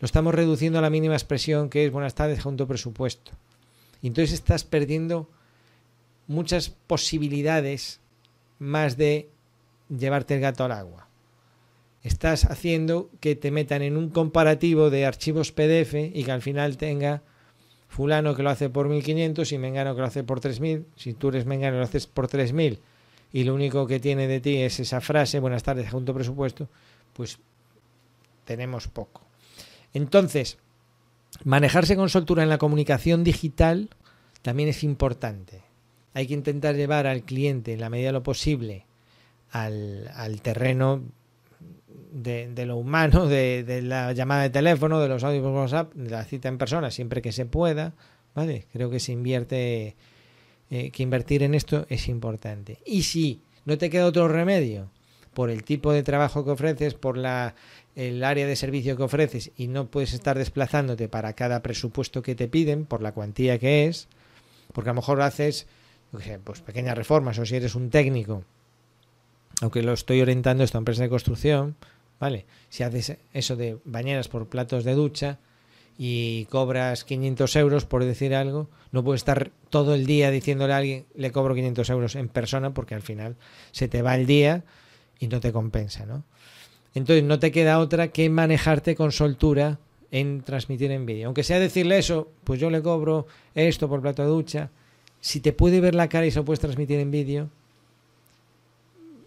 lo 0.00 0.06
estamos 0.06 0.34
reduciendo 0.34 0.78
a 0.78 0.82
la 0.82 0.90
mínima 0.90 1.14
expresión 1.14 1.68
que 1.68 1.84
es 1.84 1.92
buenas 1.92 2.14
tardes 2.14 2.42
junto 2.42 2.66
presupuesto. 2.66 3.32
Y 4.00 4.06
entonces 4.06 4.32
estás 4.32 4.64
perdiendo 4.64 5.28
muchas 6.28 6.70
posibilidades 6.70 8.00
más 8.58 8.96
de 8.96 9.28
llevarte 9.90 10.34
el 10.34 10.40
gato 10.40 10.64
al 10.64 10.72
agua 10.72 11.09
estás 12.02 12.44
haciendo 12.46 13.10
que 13.20 13.36
te 13.36 13.50
metan 13.50 13.82
en 13.82 13.96
un 13.96 14.10
comparativo 14.10 14.90
de 14.90 15.06
archivos 15.06 15.52
PDF 15.52 15.94
y 15.94 16.24
que 16.24 16.32
al 16.32 16.42
final 16.42 16.76
tenga 16.76 17.22
fulano 17.88 18.34
que 18.34 18.42
lo 18.42 18.50
hace 18.50 18.70
por 18.70 18.88
1500 18.88 19.52
y 19.52 19.58
mengano 19.58 19.94
que 19.94 20.00
lo 20.00 20.06
hace 20.06 20.24
por 20.24 20.40
3000. 20.40 20.86
Si 20.96 21.12
tú 21.12 21.28
eres 21.28 21.44
mengano 21.44 21.78
lo 21.78 21.84
haces 21.84 22.06
por 22.06 22.28
3000 22.28 22.78
y 23.32 23.44
lo 23.44 23.54
único 23.54 23.86
que 23.86 24.00
tiene 24.00 24.28
de 24.28 24.40
ti 24.40 24.58
es 24.58 24.80
esa 24.80 25.00
frase, 25.00 25.40
buenas 25.40 25.62
tardes, 25.62 25.90
junto 25.90 26.14
presupuesto, 26.14 26.68
pues 27.12 27.38
tenemos 28.44 28.88
poco. 28.88 29.22
Entonces, 29.92 30.58
manejarse 31.44 31.96
con 31.96 32.08
soltura 32.08 32.42
en 32.42 32.48
la 32.48 32.58
comunicación 32.58 33.24
digital 33.24 33.90
también 34.42 34.68
es 34.68 34.82
importante. 34.84 35.62
Hay 36.14 36.26
que 36.26 36.34
intentar 36.34 36.74
llevar 36.74 37.06
al 37.06 37.22
cliente 37.22 37.72
en 37.72 37.80
la 37.80 37.90
medida 37.90 38.08
de 38.08 38.12
lo 38.14 38.22
posible 38.22 38.86
al, 39.50 40.08
al 40.14 40.40
terreno 40.42 41.02
de, 42.10 42.64
lo 42.66 42.76
humano, 42.76 43.26
de, 43.28 43.82
la 43.82 44.12
llamada 44.12 44.42
de 44.42 44.50
teléfono, 44.50 45.00
de 45.00 45.08
los 45.08 45.24
audios 45.24 45.42
por 45.42 45.94
de 45.94 46.10
la 46.10 46.24
cita 46.24 46.48
en 46.48 46.58
persona, 46.58 46.90
siempre 46.90 47.22
que 47.22 47.32
se 47.32 47.46
pueda, 47.46 47.94
¿vale? 48.34 48.66
Creo 48.72 48.90
que 48.90 49.00
se 49.00 49.12
invierte, 49.12 49.96
eh, 50.70 50.90
que 50.90 51.02
invertir 51.02 51.42
en 51.42 51.54
esto 51.54 51.86
es 51.88 52.08
importante. 52.08 52.78
Y 52.84 53.02
si 53.02 53.40
no 53.64 53.78
te 53.78 53.90
queda 53.90 54.06
otro 54.06 54.28
remedio, 54.28 54.90
por 55.34 55.50
el 55.50 55.62
tipo 55.62 55.92
de 55.92 56.02
trabajo 56.02 56.44
que 56.44 56.50
ofreces, 56.50 56.94
por 56.94 57.16
la, 57.16 57.54
el 57.94 58.24
área 58.24 58.46
de 58.46 58.56
servicio 58.56 58.96
que 58.96 59.02
ofreces 59.02 59.52
y 59.56 59.68
no 59.68 59.86
puedes 59.86 60.12
estar 60.12 60.36
desplazándote 60.36 61.08
para 61.08 61.34
cada 61.34 61.62
presupuesto 61.62 62.22
que 62.22 62.34
te 62.34 62.48
piden, 62.48 62.84
por 62.84 63.02
la 63.02 63.12
cuantía 63.12 63.58
que 63.58 63.86
es, 63.86 64.08
porque 64.72 64.90
a 64.90 64.92
lo 64.92 65.00
mejor 65.00 65.20
haces 65.22 65.66
pues 66.42 66.60
pequeñas 66.60 66.96
reformas 66.96 67.38
o 67.38 67.46
si 67.46 67.56
eres 67.56 67.74
un 67.74 67.90
técnico, 67.90 68.44
aunque 69.60 69.82
lo 69.82 69.92
estoy 69.92 70.20
orientando 70.20 70.64
a 70.64 70.78
empresa 70.78 71.02
de 71.02 71.08
construcción, 71.08 71.76
¿vale? 72.20 72.44
Si 72.68 72.84
haces 72.84 73.16
eso 73.32 73.56
de 73.56 73.78
bañeras 73.84 74.28
por 74.28 74.46
platos 74.46 74.84
de 74.84 74.94
ducha 74.94 75.38
y 75.98 76.44
cobras 76.46 77.02
500 77.04 77.56
euros, 77.56 77.84
por 77.86 78.04
decir 78.04 78.34
algo, 78.34 78.68
no 78.92 79.02
puedes 79.02 79.22
estar 79.22 79.50
todo 79.70 79.94
el 79.94 80.06
día 80.06 80.30
diciéndole 80.30 80.74
a 80.74 80.76
alguien, 80.76 81.06
le 81.14 81.32
cobro 81.32 81.54
500 81.54 81.90
euros 81.90 82.14
en 82.14 82.28
persona, 82.28 82.72
porque 82.72 82.94
al 82.94 83.02
final 83.02 83.36
se 83.72 83.88
te 83.88 84.02
va 84.02 84.14
el 84.14 84.26
día 84.26 84.62
y 85.18 85.26
no 85.26 85.40
te 85.40 85.52
compensa, 85.52 86.06
¿no? 86.06 86.22
Entonces 86.94 87.24
no 87.24 87.38
te 87.38 87.52
queda 87.52 87.78
otra 87.78 88.08
que 88.08 88.28
manejarte 88.28 88.94
con 88.96 89.12
soltura 89.12 89.78
en 90.10 90.42
transmitir 90.42 90.90
en 90.90 91.06
vídeo. 91.06 91.26
Aunque 91.26 91.44
sea 91.44 91.58
decirle 91.58 91.98
eso, 91.98 92.28
pues 92.44 92.58
yo 92.58 92.68
le 92.68 92.82
cobro 92.82 93.26
esto 93.54 93.88
por 93.88 94.00
plato 94.02 94.22
de 94.22 94.28
ducha. 94.28 94.70
Si 95.20 95.40
te 95.40 95.52
puede 95.52 95.80
ver 95.80 95.94
la 95.94 96.08
cara 96.08 96.26
y 96.26 96.30
se 96.30 96.40
lo 96.40 96.44
puedes 96.44 96.60
transmitir 96.60 96.98
en 96.98 97.10
vídeo, 97.10 97.48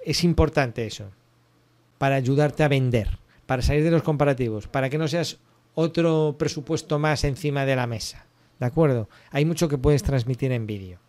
es 0.05 0.23
importante 0.25 0.85
eso 0.85 1.09
para 2.03 2.17
ayudarte 2.17 2.63
a 2.63 2.67
vender, 2.67 3.17
para 3.45 3.61
salir 3.61 3.81
de 3.81 3.89
los 3.89 4.03
comparativos, 4.03 4.67
para 4.67 4.89
que 4.89 4.97
no 4.97 5.07
seas 5.07 5.37
otro 5.73 6.35
presupuesto 6.37 6.99
más 6.99 7.23
encima 7.23 7.65
de 7.65 7.77
la 7.77 7.87
mesa. 7.87 8.25
¿De 8.59 8.65
acuerdo? 8.65 9.07
Hay 9.31 9.45
mucho 9.45 9.69
que 9.69 9.77
puedes 9.77 10.03
transmitir 10.03 10.51
en 10.51 10.67
vídeo. 10.67 10.99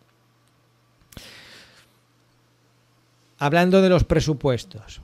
Hablando 3.39 3.81
de 3.81 3.89
los 3.89 4.05
presupuestos. 4.05 5.01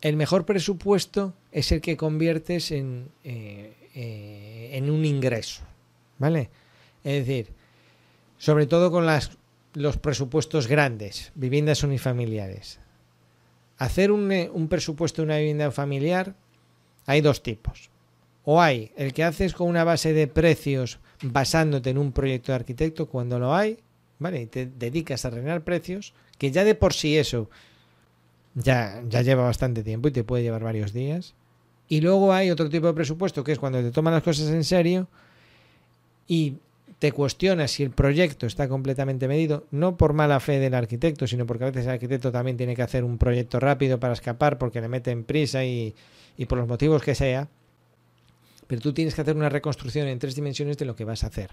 El 0.00 0.16
mejor 0.16 0.46
presupuesto 0.46 1.34
es 1.52 1.70
el 1.70 1.82
que 1.82 1.98
conviertes 1.98 2.70
en, 2.70 3.10
eh, 3.24 3.74
eh, 3.94 4.70
en 4.72 4.88
un 4.88 5.04
ingreso. 5.04 5.64
¿Vale? 6.16 6.48
Es 7.04 7.26
decir, 7.26 7.52
sobre 8.38 8.66
todo 8.66 8.90
con 8.90 9.04
las, 9.04 9.32
los 9.74 9.98
presupuestos 9.98 10.66
grandes, 10.66 11.30
viviendas 11.34 11.82
unifamiliares. 11.82 12.80
Hacer 13.78 14.10
eh, 14.10 14.50
un, 14.52 14.68
presupuesto 14.68 15.22
de 15.22 15.26
una 15.26 15.38
vivienda 15.38 15.70
familiar 15.70 16.34
hay 17.06 17.20
dos 17.20 17.42
tipos. 17.42 17.90
O 18.44 18.60
hay 18.60 18.92
el 18.96 19.12
que 19.12 19.24
haces 19.24 19.54
con 19.54 19.68
una 19.68 19.84
base 19.84 20.12
de 20.12 20.26
precios 20.26 20.98
basándote 21.22 21.90
en 21.90 21.98
un 21.98 22.12
proyecto 22.12 22.52
de 22.52 22.56
arquitecto 22.56 23.06
cuando 23.06 23.38
lo 23.38 23.54
hay, 23.54 23.78
¿vale? 24.18 24.42
Y 24.42 24.46
te 24.46 24.66
dedicas 24.66 25.24
a 25.24 25.30
reinar 25.30 25.62
precios, 25.64 26.12
que 26.38 26.50
ya 26.50 26.64
de 26.64 26.74
por 26.74 26.92
sí 26.92 27.16
eso 27.16 27.48
ya, 28.54 29.02
ya 29.08 29.22
lleva 29.22 29.44
bastante 29.44 29.82
tiempo 29.82 30.08
y 30.08 30.12
te 30.12 30.24
puede 30.24 30.42
llevar 30.42 30.62
varios 30.62 30.92
días. 30.92 31.34
Y 31.88 32.00
luego 32.00 32.32
hay 32.32 32.50
otro 32.50 32.68
tipo 32.68 32.86
de 32.86 32.94
presupuesto 32.94 33.44
que 33.44 33.52
es 33.52 33.58
cuando 33.58 33.82
te 33.82 33.90
toman 33.90 34.14
las 34.14 34.22
cosas 34.22 34.48
en 34.48 34.64
serio 34.64 35.08
y 36.26 36.56
te 37.04 37.12
cuestionas 37.12 37.70
si 37.70 37.82
el 37.82 37.90
proyecto 37.90 38.46
está 38.46 38.66
completamente 38.66 39.28
medido, 39.28 39.66
no 39.70 39.98
por 39.98 40.14
mala 40.14 40.40
fe 40.40 40.58
del 40.58 40.72
arquitecto, 40.72 41.26
sino 41.26 41.44
porque 41.44 41.64
a 41.64 41.66
veces 41.66 41.84
el 41.84 41.90
arquitecto 41.90 42.32
también 42.32 42.56
tiene 42.56 42.74
que 42.74 42.80
hacer 42.80 43.04
un 43.04 43.18
proyecto 43.18 43.60
rápido 43.60 44.00
para 44.00 44.14
escapar 44.14 44.56
porque 44.56 44.80
le 44.80 44.88
meten 44.88 45.22
prisa 45.22 45.66
y, 45.66 45.94
y 46.38 46.46
por 46.46 46.56
los 46.56 46.66
motivos 46.66 47.02
que 47.02 47.14
sea. 47.14 47.50
Pero 48.66 48.80
tú 48.80 48.94
tienes 48.94 49.14
que 49.14 49.20
hacer 49.20 49.36
una 49.36 49.50
reconstrucción 49.50 50.08
en 50.08 50.18
tres 50.18 50.34
dimensiones 50.34 50.78
de 50.78 50.86
lo 50.86 50.96
que 50.96 51.04
vas 51.04 51.24
a 51.24 51.26
hacer, 51.26 51.50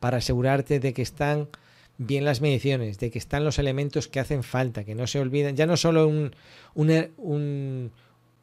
para 0.00 0.18
asegurarte 0.18 0.80
de 0.80 0.92
que 0.92 1.00
están 1.00 1.48
bien 1.96 2.26
las 2.26 2.42
mediciones, 2.42 2.98
de 2.98 3.10
que 3.10 3.18
están 3.18 3.42
los 3.42 3.58
elementos 3.58 4.06
que 4.06 4.20
hacen 4.20 4.42
falta, 4.42 4.84
que 4.84 4.94
no 4.94 5.06
se 5.06 5.18
olviden, 5.18 5.56
ya 5.56 5.64
no 5.64 5.78
solo 5.78 6.06
un, 6.08 6.36
un, 6.74 7.90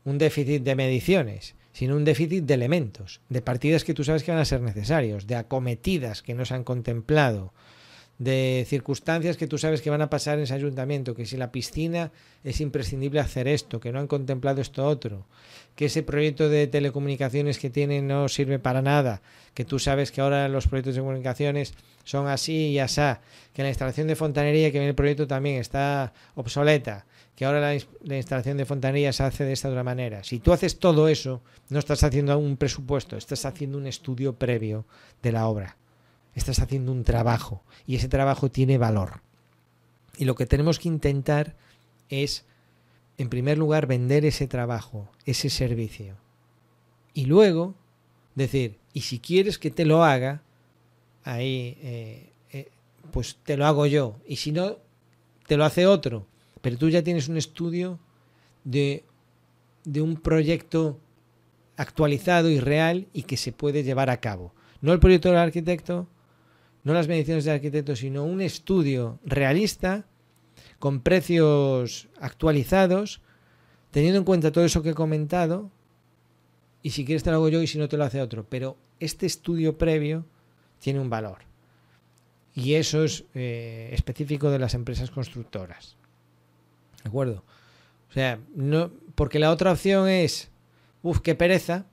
un 0.05 0.17
déficit 0.17 0.63
de 0.63 0.73
mediciones, 0.73 1.53
sino 1.77 1.95
un 1.95 2.05
déficit 2.05 2.43
de 2.43 2.55
elementos, 2.55 3.21
de 3.29 3.43
partidas 3.43 3.83
que 3.83 3.93
tú 3.93 4.03
sabes 4.03 4.23
que 4.23 4.31
van 4.31 4.39
a 4.39 4.45
ser 4.45 4.61
necesarios, 4.61 5.27
de 5.27 5.35
acometidas 5.35 6.23
que 6.23 6.33
no 6.33 6.43
se 6.43 6.55
han 6.55 6.63
contemplado, 6.63 7.53
de 8.17 8.65
circunstancias 8.67 9.37
que 9.37 9.45
tú 9.45 9.59
sabes 9.59 9.83
que 9.83 9.91
van 9.91 10.01
a 10.01 10.09
pasar 10.09 10.39
en 10.39 10.45
ese 10.45 10.55
ayuntamiento, 10.55 11.13
que 11.13 11.27
si 11.27 11.37
la 11.37 11.51
piscina 11.51 12.11
es 12.43 12.61
imprescindible 12.61 13.19
hacer 13.19 13.47
esto, 13.47 13.79
que 13.79 13.91
no 13.91 13.99
han 13.99 14.07
contemplado 14.07 14.59
esto 14.59 14.87
otro, 14.87 15.27
que 15.75 15.85
ese 15.85 16.01
proyecto 16.01 16.49
de 16.49 16.65
telecomunicaciones 16.65 17.59
que 17.59 17.69
tienen 17.69 18.07
no 18.07 18.27
sirve 18.27 18.57
para 18.57 18.81
nada, 18.81 19.21
que 19.53 19.63
tú 19.63 19.77
sabes 19.77 20.11
que 20.11 20.21
ahora 20.21 20.49
los 20.49 20.67
proyectos 20.67 20.95
de 20.95 21.01
comunicaciones 21.01 21.75
son 22.05 22.25
así 22.27 22.69
y 22.69 22.79
asá, 22.79 23.21
que 23.53 23.61
la 23.61 23.69
instalación 23.69 24.07
de 24.07 24.15
fontanería 24.15 24.71
que 24.71 24.79
viene 24.79 24.89
el 24.89 24.95
proyecto 24.95 25.27
también 25.27 25.57
está 25.57 26.11
obsoleta, 26.33 27.05
que 27.37 27.45
ahora 27.45 27.61
la, 27.61 28.15
instalación 28.17 28.57
de 28.57 28.65
fontanería 28.65 29.13
se 29.13 29.21
hace 29.21 29.43
de 29.43 29.53
esta 29.53 29.69
otra 29.69 29.83
manera. 29.83 30.23
Si 30.23 30.39
tú 30.39 30.53
haces 30.53 30.79
todo 30.79 31.07
eso, 31.07 31.43
no 31.69 31.77
estás 31.77 32.03
haciendo 32.03 32.35
un 32.35 32.57
presupuesto, 32.57 33.15
estás 33.15 33.45
haciendo 33.45 33.77
un 33.77 33.85
estudio 33.85 34.33
previo 34.33 34.85
de 35.21 35.31
la 35.31 35.47
obra. 35.47 35.77
Estás 36.33 36.57
haciendo 36.57 36.91
un 36.91 37.03
trabajo 37.03 37.61
y 37.85 37.95
ese 37.95 38.09
trabajo 38.09 38.49
tiene 38.49 38.79
valor. 38.79 39.21
Y 40.17 40.25
lo 40.25 40.33
que 40.33 40.47
tenemos 40.47 40.79
que 40.79 40.87
intentar 40.87 41.55
es 42.09 42.43
en 43.19 43.29
primer 43.29 43.59
lugar, 43.59 43.85
vender 43.85 44.25
ese 44.25 44.47
trabajo, 44.47 45.07
ese 45.25 45.51
servicio. 45.51 46.15
Y 47.13 47.25
luego, 47.25 47.75
decir, 48.33 48.79
y 48.93 49.01
si 49.01 49.19
quieres 49.19 49.59
que 49.59 49.69
te 49.69 49.85
lo 49.85 50.03
haga, 50.03 50.41
ahí, 51.23 51.77
eh, 51.83 52.31
eh, 52.51 52.69
pues 53.11 53.37
te 53.43 53.57
lo 53.57 53.67
hago 53.67 53.85
yo. 53.85 54.15
Y 54.27 54.37
si 54.37 54.51
no, 54.51 54.77
te 55.45 55.55
lo 55.55 55.65
hace 55.65 55.85
otro. 55.85 56.25
Pero 56.67 56.79
tú 56.79 56.89
ya 56.89 57.01
tienes 57.01 57.29
un 57.29 57.37
estudio 57.37 57.97
de, 58.65 59.05
de 59.85 60.01
un 60.01 60.17
proyecto 60.17 60.99
actualizado 61.77 62.49
y 62.49 62.59
real 62.59 63.07
y 63.13 63.23
que 63.23 63.37
se 63.37 63.53
puede 63.53 63.83
llevar 63.83 64.09
a 64.09 64.19
cabo. 64.19 64.53
No 64.81 64.91
el 64.91 64.99
proyecto 64.99 65.29
del 65.29 65.37
arquitecto, 65.37 66.09
no 66.83 66.93
las 66.93 67.07
mediciones 67.07 67.45
del 67.45 67.53
arquitecto, 67.53 67.95
sino 67.95 68.25
un 68.25 68.41
estudio 68.41 69.17
realista 69.23 70.07
con 70.77 70.99
precios 70.99 72.09
actualizados, 72.19 73.21
teniendo 73.91 74.17
en 74.17 74.25
cuenta 74.25 74.51
todo 74.51 74.65
eso 74.65 74.83
que 74.83 74.89
he 74.89 74.93
comentado, 74.93 75.71
y 76.83 76.89
si 76.89 77.05
quieres 77.05 77.23
te 77.23 77.29
lo 77.29 77.37
hago 77.37 77.47
yo 77.47 77.61
y 77.61 77.67
si 77.67 77.77
no 77.77 77.87
te 77.87 77.95
lo 77.95 78.03
hace 78.03 78.21
otro. 78.21 78.45
Pero 78.49 78.75
este 78.99 79.25
estudio 79.25 79.77
previo 79.77 80.25
tiene 80.79 80.99
un 80.99 81.09
valor. 81.09 81.45
Y 82.53 82.73
eso 82.73 83.05
es 83.05 83.23
eh, 83.35 83.91
específico 83.93 84.51
de 84.51 84.59
las 84.59 84.73
empresas 84.73 85.11
constructoras. 85.11 85.95
¿De 87.07 87.09
acuerdo? 87.09 87.45
O 88.09 88.13
sea, 88.13 88.37
no, 88.53 88.91
porque 89.15 89.39
la 89.39 89.49
otra 89.49 89.71
opción 89.71 90.09
es, 90.09 90.49
uff, 91.03 91.21
qué 91.21 91.35
pereza, 91.35 91.85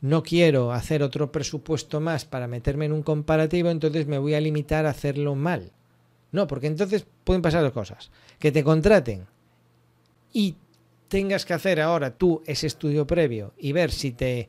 no 0.00 0.22
quiero 0.22 0.72
hacer 0.72 1.02
otro 1.02 1.30
presupuesto 1.30 2.00
más 2.00 2.24
para 2.24 2.46
meterme 2.46 2.86
en 2.86 2.94
un 2.94 3.02
comparativo, 3.02 3.68
entonces 3.68 4.06
me 4.06 4.16
voy 4.16 4.32
a 4.32 4.40
limitar 4.40 4.86
a 4.86 4.90
hacerlo 4.90 5.34
mal. 5.34 5.70
No, 6.32 6.46
porque 6.46 6.66
entonces 6.66 7.04
pueden 7.24 7.42
pasar 7.42 7.62
dos 7.62 7.74
cosas. 7.74 8.10
Que 8.38 8.52
te 8.52 8.64
contraten 8.64 9.26
y 10.32 10.56
tengas 11.08 11.44
que 11.44 11.52
hacer 11.52 11.78
ahora 11.78 12.16
tú 12.16 12.42
ese 12.46 12.66
estudio 12.66 13.06
previo 13.06 13.52
y 13.58 13.72
ver 13.72 13.92
si 13.92 14.12
te 14.12 14.48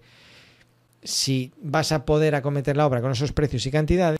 si 1.03 1.51
vas 1.61 1.91
a 1.91 2.05
poder 2.05 2.35
acometer 2.35 2.77
la 2.77 2.87
obra 2.87 3.01
con 3.01 3.11
esos 3.11 3.33
precios 3.33 3.65
y 3.65 3.71
cantidades 3.71 4.19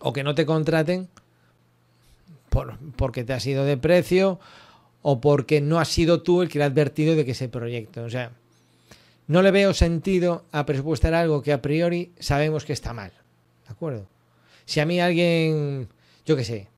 o 0.00 0.12
que 0.12 0.24
no 0.24 0.34
te 0.34 0.44
contraten 0.44 1.08
por, 2.48 2.76
porque 2.96 3.22
te 3.22 3.34
has 3.34 3.46
ido 3.46 3.64
de 3.64 3.76
precio 3.76 4.40
o 5.08 5.20
porque 5.20 5.60
no 5.60 5.78
has 5.78 5.86
sido 5.86 6.22
tú 6.22 6.42
el 6.42 6.48
que 6.48 6.58
le 6.58 6.64
ha 6.64 6.66
advertido 6.66 7.14
de 7.14 7.24
que 7.24 7.30
ese 7.30 7.48
proyecto, 7.48 8.02
o 8.02 8.10
sea, 8.10 8.32
no 9.28 9.40
le 9.40 9.52
veo 9.52 9.72
sentido 9.72 10.44
a 10.50 10.66
presupuestar 10.66 11.14
algo 11.14 11.42
que 11.42 11.52
a 11.52 11.62
priori 11.62 12.10
sabemos 12.18 12.64
que 12.64 12.72
está 12.72 12.92
mal. 12.92 13.12
¿De 13.66 13.72
acuerdo? 13.72 14.08
Si 14.64 14.80
a 14.80 14.84
mí 14.84 15.00
alguien 15.00 15.88
yo 16.24 16.34
qué 16.36 16.42
sé, 16.42 16.68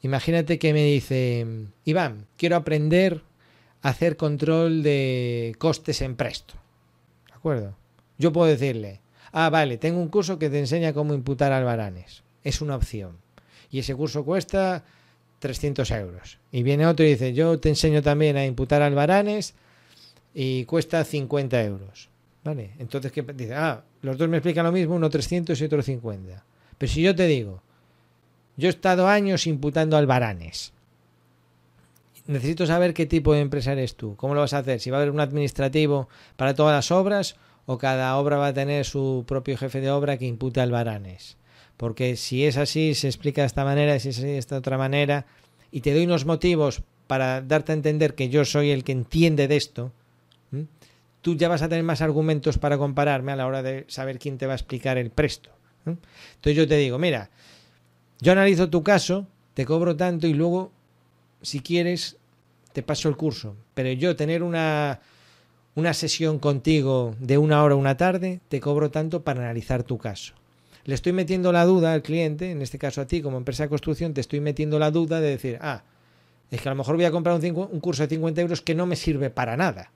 imagínate 0.00 0.58
que 0.58 0.72
me 0.72 0.82
dice, 0.82 1.46
Iván, 1.84 2.26
quiero 2.38 2.56
aprender 2.56 3.20
a 3.82 3.90
hacer 3.90 4.16
control 4.16 4.82
de 4.82 5.54
costes 5.58 6.00
en 6.00 6.16
Presto. 6.16 6.54
¿De 7.28 7.34
acuerdo? 7.34 7.76
Yo 8.16 8.32
puedo 8.32 8.48
decirle, 8.48 9.02
ah, 9.30 9.50
vale, 9.50 9.76
tengo 9.76 10.00
un 10.00 10.08
curso 10.08 10.38
que 10.38 10.48
te 10.48 10.58
enseña 10.58 10.94
cómo 10.94 11.12
imputar 11.12 11.52
albaranes. 11.52 12.22
Es 12.44 12.62
una 12.62 12.76
opción. 12.76 13.18
Y 13.70 13.80
ese 13.80 13.94
curso 13.94 14.24
cuesta 14.24 14.84
300 15.44 15.90
euros. 15.90 16.38
Y 16.50 16.62
viene 16.62 16.86
otro 16.86 17.04
y 17.04 17.10
dice, 17.10 17.34
yo 17.34 17.60
te 17.60 17.68
enseño 17.68 18.00
también 18.00 18.38
a 18.38 18.46
imputar 18.46 18.80
albaranes 18.80 19.52
y 20.32 20.64
cuesta 20.64 21.04
50 21.04 21.62
euros. 21.64 22.08
¿Vale? 22.42 22.70
Entonces, 22.78 23.12
¿qué 23.12 23.20
dice? 23.22 23.54
Ah, 23.54 23.84
los 24.00 24.16
dos 24.16 24.26
me 24.26 24.38
explican 24.38 24.64
lo 24.64 24.72
mismo, 24.72 24.94
uno 24.94 25.10
300 25.10 25.60
y 25.60 25.64
otro 25.64 25.82
50. 25.82 26.42
Pero 26.78 26.90
si 26.90 27.02
yo 27.02 27.14
te 27.14 27.26
digo, 27.26 27.62
yo 28.56 28.68
he 28.68 28.70
estado 28.70 29.06
años 29.06 29.46
imputando 29.46 29.98
albaranes. 29.98 30.72
Necesito 32.26 32.64
saber 32.66 32.94
qué 32.94 33.04
tipo 33.04 33.34
de 33.34 33.40
empresa 33.40 33.72
eres 33.72 33.96
tú. 33.96 34.16
¿Cómo 34.16 34.34
lo 34.34 34.40
vas 34.40 34.54
a 34.54 34.58
hacer? 34.58 34.80
Si 34.80 34.88
va 34.88 34.96
a 34.96 35.00
haber 35.02 35.12
un 35.12 35.20
administrativo 35.20 36.08
para 36.36 36.54
todas 36.54 36.74
las 36.74 36.90
obras 36.90 37.36
o 37.66 37.76
cada 37.76 38.16
obra 38.16 38.38
va 38.38 38.46
a 38.46 38.54
tener 38.54 38.86
su 38.86 39.24
propio 39.28 39.58
jefe 39.58 39.82
de 39.82 39.90
obra 39.90 40.16
que 40.16 40.24
impute 40.24 40.62
albaranes. 40.62 41.36
Porque 41.76 42.16
si 42.16 42.44
es 42.44 42.56
así, 42.56 42.94
se 42.94 43.08
explica 43.08 43.42
de 43.42 43.46
esta 43.46 43.64
manera, 43.64 43.98
si 43.98 44.10
es 44.10 44.18
así 44.18 44.26
de 44.26 44.38
esta 44.38 44.56
otra 44.56 44.78
manera, 44.78 45.26
y 45.70 45.80
te 45.80 45.92
doy 45.92 46.04
unos 46.04 46.24
motivos 46.24 46.82
para 47.06 47.40
darte 47.40 47.72
a 47.72 47.74
entender 47.74 48.14
que 48.14 48.28
yo 48.28 48.44
soy 48.44 48.70
el 48.70 48.84
que 48.84 48.92
entiende 48.92 49.48
de 49.48 49.56
esto, 49.56 49.92
tú 51.20 51.36
ya 51.36 51.48
vas 51.48 51.62
a 51.62 51.68
tener 51.68 51.84
más 51.84 52.00
argumentos 52.00 52.58
para 52.58 52.78
compararme 52.78 53.32
a 53.32 53.36
la 53.36 53.46
hora 53.46 53.62
de 53.62 53.84
saber 53.88 54.18
quién 54.18 54.38
te 54.38 54.46
va 54.46 54.52
a 54.52 54.56
explicar 54.56 54.98
el 54.98 55.10
presto. 55.10 55.50
Entonces 55.86 56.56
yo 56.56 56.68
te 56.68 56.76
digo, 56.76 56.98
mira, 56.98 57.30
yo 58.20 58.32
analizo 58.32 58.70
tu 58.70 58.82
caso, 58.82 59.26
te 59.54 59.64
cobro 59.64 59.96
tanto 59.96 60.26
y 60.26 60.34
luego, 60.34 60.70
si 61.42 61.60
quieres, 61.60 62.16
te 62.72 62.82
paso 62.82 63.08
el 63.08 63.16
curso. 63.16 63.56
Pero 63.74 63.90
yo 63.92 64.16
tener 64.16 64.42
una, 64.42 65.00
una 65.74 65.94
sesión 65.94 66.38
contigo 66.38 67.14
de 67.18 67.38
una 67.38 67.62
hora 67.62 67.74
una 67.74 67.96
tarde, 67.96 68.40
te 68.48 68.60
cobro 68.60 68.90
tanto 68.90 69.22
para 69.22 69.40
analizar 69.40 69.82
tu 69.82 69.98
caso. 69.98 70.34
Le 70.84 70.94
estoy 70.94 71.12
metiendo 71.12 71.50
la 71.50 71.64
duda 71.64 71.92
al 71.92 72.02
cliente, 72.02 72.50
en 72.50 72.60
este 72.60 72.78
caso 72.78 73.00
a 73.00 73.06
ti 73.06 73.22
como 73.22 73.38
empresa 73.38 73.62
de 73.62 73.68
construcción, 73.70 74.12
te 74.12 74.20
estoy 74.20 74.40
metiendo 74.40 74.78
la 74.78 74.90
duda 74.90 75.20
de 75.20 75.30
decir, 75.30 75.58
ah, 75.62 75.82
es 76.50 76.60
que 76.60 76.68
a 76.68 76.72
lo 76.72 76.76
mejor 76.76 76.96
voy 76.96 77.06
a 77.06 77.10
comprar 77.10 77.40
un, 77.40 77.80
curso 77.80 78.02
de 78.02 78.08
50 78.08 78.40
euros 78.42 78.60
que 78.60 78.74
no 78.74 78.86
me 78.86 78.96
sirve 78.96 79.30
para 79.30 79.56
nada. 79.56 79.90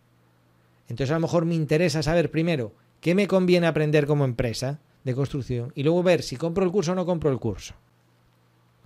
Entonces 0.88 1.10
a 1.10 1.14
lo 1.14 1.20
mejor 1.20 1.44
me 1.44 1.54
interesa 1.54 2.02
saber 2.02 2.30
primero 2.30 2.72
qué 3.00 3.14
me 3.14 3.28
conviene 3.28 3.66
aprender 3.66 4.06
como 4.06 4.24
empresa 4.24 4.80
de 5.04 5.14
construcción 5.14 5.72
y 5.74 5.82
luego 5.82 6.02
ver 6.02 6.22
si 6.22 6.36
compro 6.36 6.64
el 6.64 6.72
curso 6.72 6.92
o 6.92 6.94
no 6.94 7.04
compro 7.04 7.30
el 7.30 7.38
curso. 7.38 7.74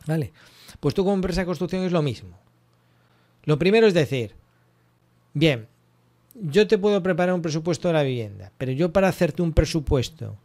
¿Vale? 0.06 0.32
Pues 0.80 0.94
tú 0.94 1.04
como 1.04 1.14
empresa 1.14 1.42
de 1.42 1.46
construcción 1.46 1.84
es 1.84 1.92
lo 1.92 2.02
mismo. 2.02 2.36
Lo 3.44 3.58
primero 3.58 3.86
es 3.86 3.94
decir, 3.94 4.34
bien, 5.32 5.68
yo 6.34 6.66
te 6.66 6.78
puedo 6.78 7.02
preparar 7.02 7.34
un 7.34 7.42
presupuesto 7.42 7.88
de 7.88 7.94
la 7.94 8.02
vivienda, 8.02 8.52
pero 8.58 8.72
yo 8.72 8.92
para 8.92 9.08
hacerte 9.08 9.42
un 9.42 9.52
presupuesto 9.52 10.36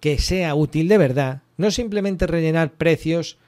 que 0.00 0.18
sea 0.18 0.54
útil 0.54 0.88
de 0.88 0.98
verdad, 0.98 1.42
no 1.56 1.70
simplemente 1.70 2.26
rellenar 2.26 2.72
precios 2.72 3.38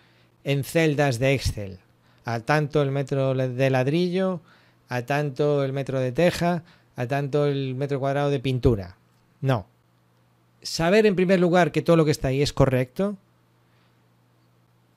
en 0.44 0.64
celdas 0.64 1.18
de 1.18 1.34
Excel, 1.34 1.78
a 2.24 2.40
tanto 2.40 2.82
el 2.82 2.90
metro 2.90 3.34
de 3.34 3.70
ladrillo, 3.70 4.40
a 4.88 5.02
tanto 5.02 5.64
el 5.64 5.72
metro 5.72 6.00
de 6.00 6.12
teja, 6.12 6.64
a 6.96 7.06
tanto 7.06 7.46
el 7.46 7.74
metro 7.74 8.00
cuadrado 8.00 8.30
de 8.30 8.40
pintura. 8.40 8.96
No. 9.40 9.66
Saber 10.62 11.06
en 11.06 11.16
primer 11.16 11.40
lugar 11.40 11.72
que 11.72 11.82
todo 11.82 11.96
lo 11.96 12.04
que 12.04 12.10
está 12.10 12.28
ahí 12.28 12.42
es 12.42 12.52
correcto, 12.52 13.16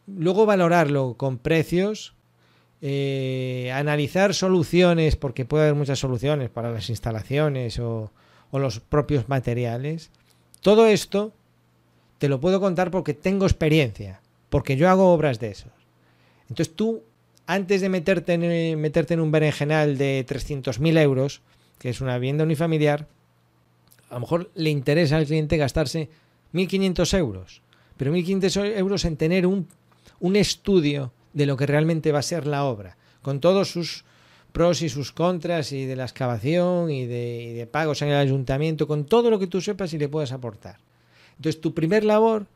luego 0.07 0.45
valorarlo 0.45 1.15
con 1.15 1.37
precios, 1.37 2.13
eh, 2.81 3.71
analizar 3.73 4.33
soluciones, 4.33 5.15
porque 5.15 5.45
puede 5.45 5.65
haber 5.65 5.75
muchas 5.75 5.99
soluciones 5.99 6.49
para 6.49 6.71
las 6.71 6.89
instalaciones 6.89 7.79
o, 7.79 8.11
o 8.51 8.59
los 8.59 8.79
propios 8.79 9.29
materiales. 9.29 10.09
Todo 10.61 10.87
esto 10.87 11.31
te 12.23 12.29
lo 12.29 12.39
puedo 12.39 12.61
contar 12.61 12.89
porque 12.89 13.13
tengo 13.13 13.45
experiencia, 13.45 14.21
porque 14.49 14.77
yo 14.77 14.89
hago 14.89 15.11
obras 15.11 15.41
de 15.41 15.51
esos. 15.51 15.73
Entonces 16.47 16.73
tú, 16.73 17.03
antes 17.47 17.81
de 17.81 17.89
meterte 17.89 18.35
en, 18.35 18.79
meterte 18.79 19.15
en 19.15 19.19
un 19.19 19.29
berenjenal 19.29 19.97
de 19.97 20.25
300.000 20.25 21.01
euros, 21.01 21.41
que 21.79 21.89
es 21.89 21.99
una 21.99 22.17
vivienda 22.17 22.45
unifamiliar, 22.45 23.09
a 24.09 24.13
lo 24.13 24.21
mejor 24.21 24.51
le 24.55 24.69
interesa 24.69 25.17
al 25.17 25.25
cliente 25.25 25.57
gastarse 25.57 26.07
1.500 26.53 27.17
euros. 27.17 27.61
Pero 27.97 28.15
1.500 28.15 28.77
euros 28.77 29.03
en 29.03 29.17
tener 29.17 29.45
un 29.45 29.67
un 30.23 30.37
estudio 30.37 31.11
de 31.33 31.45
lo 31.45 31.57
que 31.57 31.65
realmente 31.65 32.13
va 32.13 32.19
a 32.19 32.23
ser 32.23 32.47
la 32.47 32.63
obra, 32.63 32.95
con 33.21 33.41
todos 33.41 33.69
sus 33.69 34.05
pros 34.53 34.81
y 34.81 34.87
sus 34.87 35.11
contras 35.11 35.73
y 35.73 35.85
de 35.85 35.97
la 35.97 36.05
excavación 36.05 36.89
y 36.89 37.05
de, 37.05 37.67
pagos 37.69 38.01
en 38.01 38.07
el 38.07 38.15
ayuntamiento, 38.15 38.87
con 38.87 39.03
todo 39.03 39.29
lo 39.29 39.37
que 39.37 39.47
tú 39.47 39.59
sepas 39.59 39.91
y 39.93 39.97
le 39.97 40.07
puedas 40.07 40.31
aportar. 40.31 40.77
Entonces, 41.37 41.61
tu 41.61 41.73
primer 41.73 42.03
labor, 42.03 42.47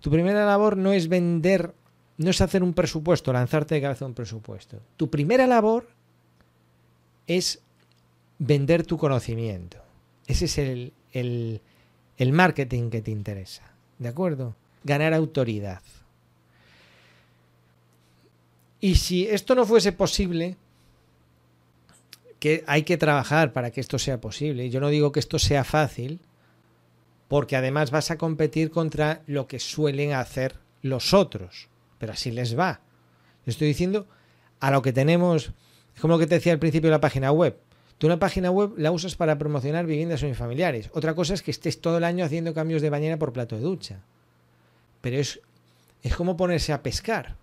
tu 0.00 0.10
primera 0.10 0.44
labor 0.46 0.76
no 0.76 0.92
es 0.92 1.08
vender, 1.08 1.74
no 2.16 2.30
es 2.30 2.40
hacer 2.40 2.62
un 2.62 2.74
presupuesto, 2.74 3.32
lanzarte 3.32 3.74
de 3.74 3.82
cabeza 3.82 4.06
un 4.06 4.14
presupuesto. 4.14 4.80
Tu 4.96 5.10
primera 5.10 5.46
labor 5.46 5.88
es 7.26 7.60
vender 8.38 8.84
tu 8.86 8.96
conocimiento. 8.98 9.78
Ese 10.26 10.44
es 10.46 10.58
el, 10.58 10.92
el, 11.12 11.60
el 12.16 12.32
marketing 12.32 12.90
que 12.90 13.02
te 13.02 13.10
interesa. 13.10 13.62
¿De 13.98 14.08
acuerdo? 14.08 14.54
Ganar 14.84 15.14
autoridad. 15.14 15.82
Y 18.80 18.94
si 18.94 19.26
esto 19.26 19.54
no 19.54 19.66
fuese 19.66 19.92
posible, 19.92 20.56
que 22.38 22.64
hay 22.66 22.84
que 22.84 22.96
trabajar 22.96 23.52
para 23.52 23.70
que 23.70 23.80
esto 23.80 23.98
sea 23.98 24.20
posible. 24.20 24.70
Yo 24.70 24.80
no 24.80 24.88
digo 24.88 25.12
que 25.12 25.20
esto 25.20 25.38
sea 25.38 25.64
fácil, 25.64 26.20
porque 27.28 27.56
además 27.56 27.90
vas 27.90 28.10
a 28.10 28.18
competir 28.18 28.70
contra 28.70 29.22
lo 29.26 29.46
que 29.46 29.58
suelen 29.60 30.12
hacer 30.12 30.56
los 30.82 31.14
otros, 31.14 31.68
pero 31.98 32.12
así 32.12 32.30
les 32.30 32.58
va. 32.58 32.80
estoy 33.46 33.68
diciendo 33.68 34.06
a 34.60 34.70
lo 34.70 34.82
que 34.82 34.92
tenemos, 34.92 35.52
es 35.94 36.00
como 36.00 36.14
lo 36.14 36.18
que 36.18 36.26
te 36.26 36.36
decía 36.36 36.52
al 36.52 36.58
principio 36.58 36.88
de 36.88 36.96
la 36.96 37.00
página 37.00 37.30
web. 37.30 37.56
Tú 37.98 38.06
una 38.06 38.18
página 38.18 38.50
web 38.50 38.74
la 38.76 38.92
usas 38.92 39.16
para 39.16 39.38
promocionar 39.38 39.86
viviendas 39.86 40.22
unifamiliares. 40.22 40.90
Otra 40.92 41.14
cosa 41.14 41.34
es 41.34 41.42
que 41.42 41.50
estés 41.50 41.80
todo 41.80 41.98
el 41.98 42.04
año 42.04 42.24
haciendo 42.24 42.54
cambios 42.54 42.80
de 42.80 42.90
bañera 42.90 43.18
por 43.18 43.32
plato 43.32 43.56
de 43.56 43.62
ducha. 43.62 44.00
Pero 45.00 45.16
es, 45.16 45.40
es 46.02 46.14
como 46.14 46.36
ponerse 46.36 46.72
a 46.72 46.82
pescar 46.82 47.36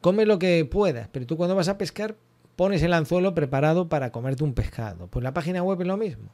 come 0.00 0.26
lo 0.26 0.38
que 0.38 0.64
puedas, 0.64 1.08
pero 1.08 1.26
tú 1.26 1.36
cuando 1.36 1.54
vas 1.54 1.68
a 1.68 1.78
pescar, 1.78 2.16
pones 2.56 2.82
el 2.82 2.92
anzuelo 2.92 3.34
preparado 3.34 3.88
para 3.88 4.10
comerte 4.10 4.44
un 4.44 4.54
pescado. 4.54 5.06
Pues 5.08 5.22
la 5.22 5.34
página 5.34 5.62
web 5.62 5.80
es 5.80 5.86
lo 5.86 5.96
mismo. 5.96 6.30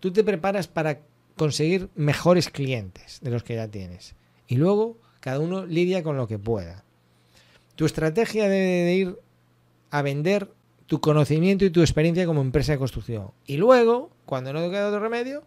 Tú 0.00 0.12
te 0.12 0.24
preparas 0.24 0.66
para 0.68 1.00
conseguir 1.36 1.88
mejores 1.94 2.50
clientes 2.50 3.20
de 3.22 3.30
los 3.30 3.42
que 3.42 3.54
ya 3.54 3.68
tienes. 3.68 4.14
Y 4.46 4.56
luego 4.56 4.98
cada 5.20 5.38
uno 5.38 5.66
lidia 5.66 6.02
con 6.02 6.16
lo 6.16 6.26
que 6.26 6.38
pueda. 6.38 6.84
Tu 7.76 7.86
estrategia 7.86 8.48
debe 8.48 8.84
de 8.84 8.94
ir 8.94 9.18
a 9.90 10.02
vender 10.02 10.48
tu 10.86 11.00
conocimiento 11.00 11.64
y 11.64 11.70
tu 11.70 11.80
experiencia 11.80 12.26
como 12.26 12.40
empresa 12.40 12.72
de 12.72 12.78
construcción. 12.78 13.30
Y 13.46 13.56
luego, 13.56 14.10
cuando 14.26 14.52
no 14.52 14.60
te 14.60 14.70
queda 14.70 14.88
otro 14.88 15.00
remedio, 15.00 15.42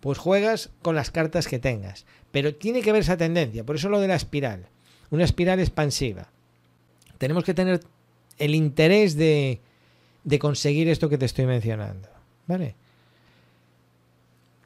pues 0.00 0.18
juegas 0.18 0.70
con 0.82 0.96
las 0.96 1.10
cartas 1.10 1.46
que 1.46 1.58
tengas. 1.58 2.04
Pero 2.30 2.54
tiene 2.54 2.82
que 2.82 2.90
haber 2.90 3.02
esa 3.02 3.16
tendencia, 3.16 3.64
por 3.64 3.76
eso 3.76 3.88
lo 3.88 4.00
de 4.00 4.08
la 4.08 4.16
espiral, 4.16 4.66
una 5.10 5.24
espiral 5.24 5.60
expansiva. 5.60 6.28
Tenemos 7.18 7.44
que 7.44 7.54
tener 7.54 7.80
el 8.38 8.54
interés 8.54 9.16
de, 9.16 9.60
de 10.24 10.38
conseguir 10.38 10.88
esto 10.88 11.08
que 11.08 11.18
te 11.18 11.26
estoy 11.26 11.46
mencionando. 11.46 12.08
¿Vale? 12.46 12.74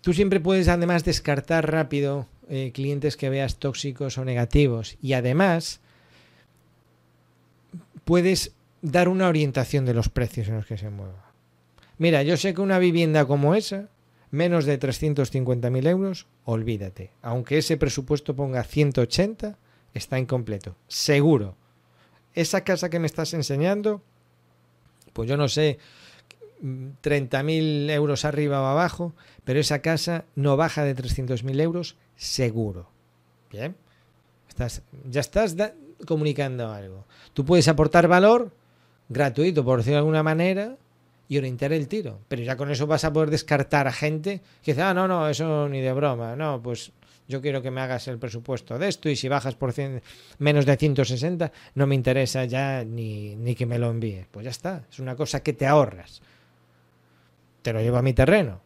Tú 0.07 0.13
siempre 0.13 0.39
puedes 0.39 0.69
además 0.69 1.03
descartar 1.03 1.69
rápido 1.69 2.29
eh, 2.49 2.71
clientes 2.73 3.17
que 3.17 3.29
veas 3.29 3.57
tóxicos 3.57 4.19
o 4.19 4.25
negativos 4.25 4.97
y 5.03 5.15
además 5.15 5.81
puedes 8.05 8.53
dar 8.83 9.09
una 9.09 9.27
orientación 9.27 9.85
de 9.85 9.95
los 9.95 10.09
precios 10.09 10.47
en 10.47 10.55
los 10.55 10.67
que 10.67 10.79
se 10.79 10.91
mueva. 10.91 11.33
Mira, 11.99 12.23
yo 12.23 12.37
sé 12.37 12.55
que 12.55 12.61
una 12.61 12.79
vivienda 12.79 13.25
como 13.25 13.57
esa, 13.57 13.89
menos 14.31 14.65
de 14.65 14.79
350.000 14.79 15.89
euros, 15.89 16.29
olvídate. 16.45 17.11
Aunque 17.21 17.59
ese 17.59 17.77
presupuesto 17.77 18.37
ponga 18.37 18.63
180, 18.63 19.59
está 19.93 20.21
incompleto. 20.21 20.77
Seguro. 20.87 21.57
Esa 22.33 22.61
casa 22.61 22.91
que 22.91 23.01
me 23.01 23.09
estás 23.09 23.35
enseñando, 23.35 24.03
pues 25.13 25.29
yo 25.29 25.37
no 25.37 25.49
sé, 25.49 25.81
30.000 26.63 27.91
euros 27.91 28.25
arriba 28.25 28.63
o 28.63 28.67
abajo, 28.67 29.15
pero 29.45 29.61
esa 29.61 29.81
casa 29.81 30.25
no 30.35 30.57
baja 30.57 30.85
de 30.85 30.97
300.000 30.97 31.61
euros 31.61 31.97
seguro. 32.17 32.89
Bien, 33.51 33.77
estás, 34.49 34.83
ya 35.09 35.21
estás 35.21 35.57
comunicando 36.07 36.73
algo. 36.73 37.05
Tú 37.35 37.45
puedes 37.45 37.69
aportar 37.69 38.09
valor 38.09 38.53
gratuito, 39.09 39.65
por 39.65 39.79
decirlo 39.79 39.97
de 39.97 40.01
alguna 40.01 40.23
manera, 40.23 40.77
y 41.29 41.39
orientar 41.39 41.73
el 41.73 41.89
tiro. 41.89 42.21
Pero 42.29 42.43
ya 42.43 42.57
con 42.57 42.71
eso 42.71 42.87
vas 42.87 43.05
a 43.05 43.13
poder 43.13 43.31
descartar 43.31 43.87
a 43.87 43.93
gente 43.93 44.41
que 44.63 44.73
dice, 44.73 44.83
ah, 44.83 44.95
no, 44.95 45.09
no, 45.09 45.29
eso 45.29 45.69
ni 45.69 45.81
de 45.81 45.93
broma. 45.93 46.37
No, 46.37 46.61
pues 46.63 46.93
yo 47.29 47.41
quiero 47.41 47.63
que 47.63 47.71
me 47.71 47.81
hagas 47.81 48.07
el 48.09 48.19
presupuesto 48.19 48.79
de 48.79 48.89
esto 48.89 49.09
y 49.09 49.17
si 49.17 49.29
bajas 49.29 49.55
por 49.55 49.75
menos 50.39 50.67
de 50.67 50.77
160, 50.77 51.53
no 51.75 51.87
me 51.87 51.95
interesa 51.95 52.45
ya 52.45 52.85
ni, 52.85 53.35
ni 53.37 53.55
que 53.55 53.67
me 53.67 53.79
lo 53.79 53.91
envíe. 53.91 54.27
Pues 54.31 54.45
ya 54.45 54.51
está, 54.51 54.85
es 54.91 54.99
una 54.99 55.17
cosa 55.17 55.43
que 55.43 55.53
te 55.53 55.67
ahorras. 55.67 56.23
Te 57.67 57.73
lo 57.73 57.81
llevo 57.81 57.97
a 57.97 58.03
mi 58.03 58.13
terreno. 58.13 58.61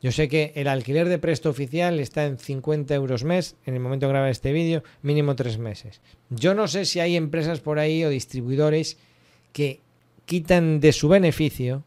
Yo 0.00 0.12
sé 0.12 0.28
que 0.28 0.52
el 0.54 0.68
alquiler 0.68 1.08
de 1.08 1.18
presto 1.18 1.50
oficial 1.50 1.98
está 1.98 2.26
en 2.26 2.38
50 2.38 2.94
euros 2.94 3.24
mes 3.24 3.56
en 3.66 3.74
el 3.74 3.80
momento 3.80 4.06
de 4.06 4.12
grabar 4.12 4.30
este 4.30 4.52
vídeo, 4.52 4.84
mínimo 5.02 5.34
tres 5.34 5.58
meses. 5.58 6.00
Yo 6.30 6.54
no 6.54 6.68
sé 6.68 6.84
si 6.84 7.00
hay 7.00 7.16
empresas 7.16 7.58
por 7.58 7.80
ahí 7.80 8.04
o 8.04 8.08
distribuidores 8.08 8.98
que 9.52 9.80
quitan 10.26 10.78
de 10.78 10.92
su 10.92 11.08
beneficio 11.08 11.82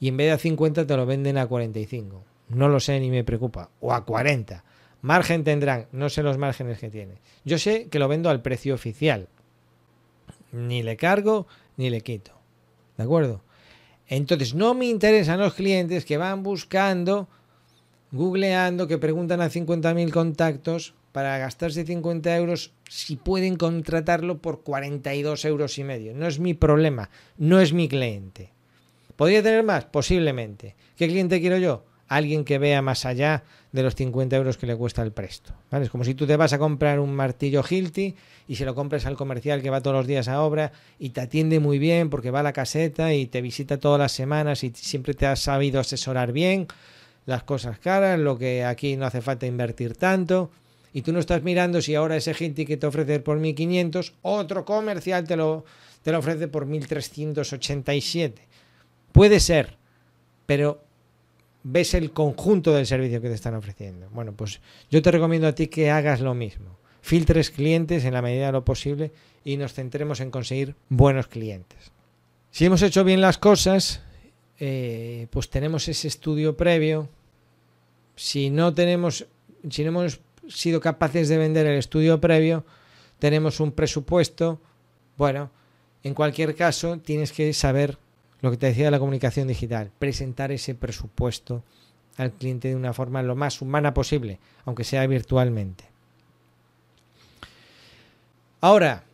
y 0.00 0.08
en 0.08 0.16
vez 0.16 0.26
de 0.26 0.32
a 0.32 0.38
50 0.38 0.84
te 0.84 0.96
lo 0.96 1.06
venden 1.06 1.38
a 1.38 1.46
45. 1.46 2.24
No 2.48 2.68
lo 2.68 2.80
sé 2.80 2.98
ni 2.98 3.08
me 3.08 3.22
preocupa. 3.22 3.70
O 3.78 3.92
a 3.92 4.04
40. 4.04 4.64
Margen 5.02 5.44
tendrán, 5.44 5.86
no 5.92 6.08
sé 6.08 6.24
los 6.24 6.38
márgenes 6.38 6.80
que 6.80 6.90
tiene. 6.90 7.20
Yo 7.44 7.56
sé 7.56 7.86
que 7.88 8.00
lo 8.00 8.08
vendo 8.08 8.30
al 8.30 8.42
precio 8.42 8.74
oficial. 8.74 9.28
Ni 10.50 10.82
le 10.82 10.96
cargo 10.96 11.46
ni 11.76 11.88
le 11.88 12.00
quito. 12.00 12.32
¿De 12.96 13.04
acuerdo? 13.04 13.44
Entonces 14.10 14.54
no 14.54 14.74
me 14.74 14.86
interesan 14.86 15.38
los 15.38 15.54
clientes 15.54 16.04
que 16.04 16.16
van 16.16 16.42
buscando, 16.42 17.28
googleando, 18.10 18.88
que 18.88 18.98
preguntan 18.98 19.40
a 19.40 19.48
50.000 19.48 20.10
contactos 20.10 20.94
para 21.12 21.38
gastarse 21.38 21.86
50 21.86 22.36
euros 22.36 22.72
si 22.88 23.14
pueden 23.14 23.54
contratarlo 23.54 24.38
por 24.38 24.62
42 24.62 25.44
euros 25.44 25.78
y 25.78 25.84
medio. 25.84 26.12
No 26.12 26.26
es 26.26 26.40
mi 26.40 26.54
problema, 26.54 27.08
no 27.38 27.60
es 27.60 27.72
mi 27.72 27.88
cliente. 27.88 28.52
¿Podría 29.14 29.44
tener 29.44 29.62
más? 29.62 29.84
Posiblemente. 29.84 30.74
¿Qué 30.96 31.06
cliente 31.06 31.40
quiero 31.40 31.58
yo? 31.58 31.84
Alguien 32.10 32.44
que 32.44 32.58
vea 32.58 32.82
más 32.82 33.06
allá 33.06 33.44
de 33.70 33.84
los 33.84 33.94
50 33.94 34.34
euros 34.34 34.56
que 34.56 34.66
le 34.66 34.74
cuesta 34.74 35.00
el 35.02 35.12
presto. 35.12 35.52
¿vale? 35.70 35.84
Es 35.84 35.90
como 35.90 36.02
si 36.02 36.14
tú 36.14 36.26
te 36.26 36.36
vas 36.36 36.52
a 36.52 36.58
comprar 36.58 36.98
un 36.98 37.14
martillo 37.14 37.62
Hilti 37.62 38.16
y 38.48 38.56
se 38.56 38.64
lo 38.64 38.74
compras 38.74 39.06
al 39.06 39.14
comercial 39.14 39.62
que 39.62 39.70
va 39.70 39.80
todos 39.80 39.96
los 39.96 40.08
días 40.08 40.26
a 40.26 40.42
obra 40.42 40.72
y 40.98 41.10
te 41.10 41.20
atiende 41.20 41.60
muy 41.60 41.78
bien 41.78 42.10
porque 42.10 42.32
va 42.32 42.40
a 42.40 42.42
la 42.42 42.52
caseta 42.52 43.14
y 43.14 43.26
te 43.26 43.40
visita 43.40 43.78
todas 43.78 44.00
las 44.00 44.10
semanas 44.10 44.64
y 44.64 44.72
siempre 44.74 45.14
te 45.14 45.26
ha 45.26 45.36
sabido 45.36 45.78
asesorar 45.78 46.32
bien 46.32 46.66
las 47.26 47.44
cosas 47.44 47.78
caras, 47.78 48.18
lo 48.18 48.36
que 48.36 48.64
aquí 48.64 48.96
no 48.96 49.06
hace 49.06 49.20
falta 49.20 49.46
invertir 49.46 49.94
tanto 49.94 50.50
y 50.92 51.02
tú 51.02 51.12
no 51.12 51.20
estás 51.20 51.44
mirando 51.44 51.80
si 51.80 51.94
ahora 51.94 52.16
ese 52.16 52.34
Hilti 52.36 52.66
que 52.66 52.76
te 52.76 52.88
ofrece 52.88 53.20
por 53.20 53.38
1500, 53.38 54.14
otro 54.22 54.64
comercial 54.64 55.28
te 55.28 55.36
lo, 55.36 55.64
te 56.02 56.10
lo 56.10 56.18
ofrece 56.18 56.48
por 56.48 56.66
1387. 56.66 58.42
Puede 59.12 59.38
ser, 59.38 59.76
pero 60.46 60.82
ves 61.62 61.94
el 61.94 62.12
conjunto 62.12 62.72
del 62.72 62.86
servicio 62.86 63.20
que 63.20 63.28
te 63.28 63.34
están 63.34 63.54
ofreciendo. 63.54 64.08
Bueno, 64.10 64.32
pues 64.32 64.60
yo 64.90 65.02
te 65.02 65.10
recomiendo 65.10 65.48
a 65.48 65.54
ti 65.54 65.68
que 65.68 65.90
hagas 65.90 66.20
lo 66.20 66.34
mismo. 66.34 66.78
Filtres 67.02 67.50
clientes 67.50 68.04
en 68.04 68.14
la 68.14 68.22
medida 68.22 68.46
de 68.46 68.52
lo 68.52 68.64
posible 68.64 69.12
y 69.44 69.56
nos 69.56 69.74
centremos 69.74 70.20
en 70.20 70.30
conseguir 70.30 70.74
buenos 70.88 71.26
clientes. 71.28 71.92
Si 72.50 72.64
hemos 72.64 72.82
hecho 72.82 73.04
bien 73.04 73.20
las 73.20 73.38
cosas, 73.38 74.02
eh, 74.58 75.26
pues 75.30 75.48
tenemos 75.48 75.88
ese 75.88 76.08
estudio 76.08 76.56
previo. 76.56 77.08
Si 78.16 78.50
no 78.50 78.74
tenemos, 78.74 79.26
si 79.68 79.82
no 79.84 79.90
hemos 79.90 80.20
sido 80.48 80.80
capaces 80.80 81.28
de 81.28 81.38
vender 81.38 81.66
el 81.66 81.78
estudio 81.78 82.20
previo, 82.20 82.64
tenemos 83.18 83.60
un 83.60 83.72
presupuesto. 83.72 84.60
Bueno, 85.16 85.50
en 86.02 86.14
cualquier 86.14 86.54
caso, 86.54 86.98
tienes 86.98 87.32
que 87.32 87.52
saber 87.52 87.98
lo 88.40 88.50
que 88.50 88.56
te 88.56 88.66
decía 88.66 88.86
de 88.86 88.90
la 88.90 88.98
comunicación 88.98 89.48
digital, 89.48 89.90
presentar 89.98 90.52
ese 90.52 90.74
presupuesto 90.74 91.62
al 92.16 92.32
cliente 92.32 92.68
de 92.68 92.76
una 92.76 92.92
forma 92.92 93.22
lo 93.22 93.36
más 93.36 93.62
humana 93.62 93.94
posible, 93.94 94.38
aunque 94.64 94.84
sea 94.84 95.06
virtualmente. 95.06 95.84
Ahora, 98.60 99.04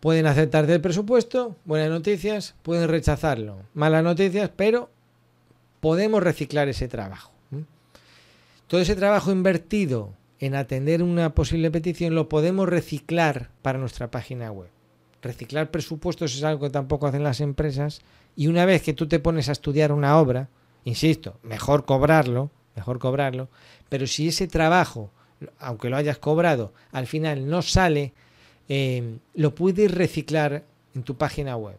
pueden 0.00 0.26
aceptarte 0.26 0.74
el 0.74 0.80
presupuesto, 0.80 1.56
buenas 1.64 1.90
noticias, 1.90 2.54
pueden 2.62 2.88
rechazarlo, 2.88 3.58
malas 3.74 4.02
noticias, 4.02 4.50
pero 4.54 4.90
podemos 5.80 6.22
reciclar 6.22 6.68
ese 6.68 6.88
trabajo. 6.88 7.32
Todo 8.66 8.80
ese 8.80 8.96
trabajo 8.96 9.32
invertido 9.32 10.12
en 10.40 10.54
atender 10.54 11.02
una 11.02 11.34
posible 11.34 11.70
petición 11.70 12.14
lo 12.14 12.28
podemos 12.28 12.68
reciclar 12.68 13.50
para 13.62 13.78
nuestra 13.78 14.10
página 14.10 14.52
web. 14.52 14.68
Reciclar 15.22 15.70
presupuestos 15.70 16.34
es 16.34 16.44
algo 16.44 16.66
que 16.66 16.70
tampoco 16.70 17.06
hacen 17.06 17.24
las 17.24 17.40
empresas 17.40 18.02
y 18.36 18.46
una 18.46 18.64
vez 18.64 18.82
que 18.82 18.92
tú 18.92 19.08
te 19.08 19.18
pones 19.18 19.48
a 19.48 19.52
estudiar 19.52 19.92
una 19.92 20.18
obra, 20.18 20.48
insisto, 20.84 21.38
mejor 21.42 21.84
cobrarlo, 21.84 22.50
mejor 22.76 22.98
cobrarlo, 22.98 23.48
pero 23.88 24.06
si 24.06 24.28
ese 24.28 24.46
trabajo, 24.46 25.10
aunque 25.58 25.90
lo 25.90 25.96
hayas 25.96 26.18
cobrado, 26.18 26.72
al 26.92 27.06
final 27.06 27.48
no 27.48 27.62
sale, 27.62 28.12
eh, 28.68 29.18
lo 29.34 29.54
puedes 29.54 29.90
reciclar 29.90 30.64
en 30.94 31.02
tu 31.02 31.16
página 31.16 31.56
web. 31.56 31.78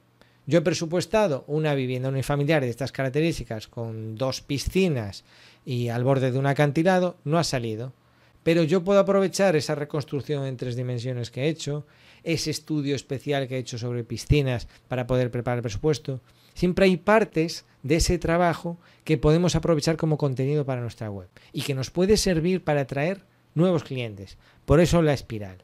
Yo 0.50 0.58
he 0.58 0.62
presupuestado 0.62 1.44
una 1.46 1.76
vivienda 1.76 2.10
unifamiliar 2.10 2.64
de 2.64 2.70
estas 2.70 2.92
características 2.92 3.68
con 3.68 4.16
dos 4.16 4.42
piscinas 4.42 5.24
y 5.64 5.90
al 5.90 6.04
borde 6.04 6.32
de 6.32 6.40
un 6.40 6.48
acantilado, 6.48 7.18
no 7.24 7.38
ha 7.38 7.44
salido. 7.44 7.94
Pero 8.42 8.64
yo 8.64 8.84
puedo 8.84 9.00
aprovechar 9.00 9.56
esa 9.56 9.76
reconstrucción 9.76 10.46
en 10.46 10.58
tres 10.58 10.76
dimensiones 10.76 11.30
que 11.30 11.44
he 11.44 11.50
hecho, 11.50 11.86
ese 12.24 12.52
estudio 12.52 12.96
especial 12.96 13.48
que 13.48 13.56
he 13.56 13.60
hecho 13.60 13.78
sobre 13.78 14.04
piscinas 14.04 14.68
para 14.88 15.08
poder 15.08 15.32
preparar 15.32 15.60
el 15.60 15.64
presupuesto, 15.64 16.22
siempre 16.54 16.86
hay 16.86 16.98
partes 16.98 17.66
de 17.84 17.96
ese 17.96 18.18
trabajo 18.20 18.78
que 19.04 19.18
podemos 19.18 19.56
aprovechar 19.56 19.98
como 19.98 20.18
contenido 20.18 20.66
para 20.66 20.82
nuestra 20.82 21.10
web 21.10 21.30
y 21.54 21.62
que 21.62 21.76
nos 21.76 21.92
puede 21.92 22.18
servir 22.18 22.64
para 22.64 22.82
atraer 22.82 23.26
nuevos 23.56 23.84
clientes. 23.84 24.38
Por 24.66 24.80
eso 24.80 25.02
la 25.02 25.14
espiral. 25.14 25.64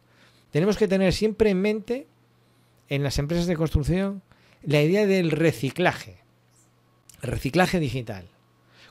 Tenemos 0.52 0.78
que 0.78 0.88
tener 0.88 1.14
siempre 1.14 1.50
en 1.50 1.62
mente 1.62 2.08
en 2.90 3.04
las 3.04 3.20
empresas 3.20 3.48
de 3.48 3.58
construcción 3.58 4.22
la 4.64 4.82
idea 4.82 5.06
del 5.06 5.32
reciclaje, 5.32 6.18
reciclaje 7.22 7.80
digital. 7.80 8.28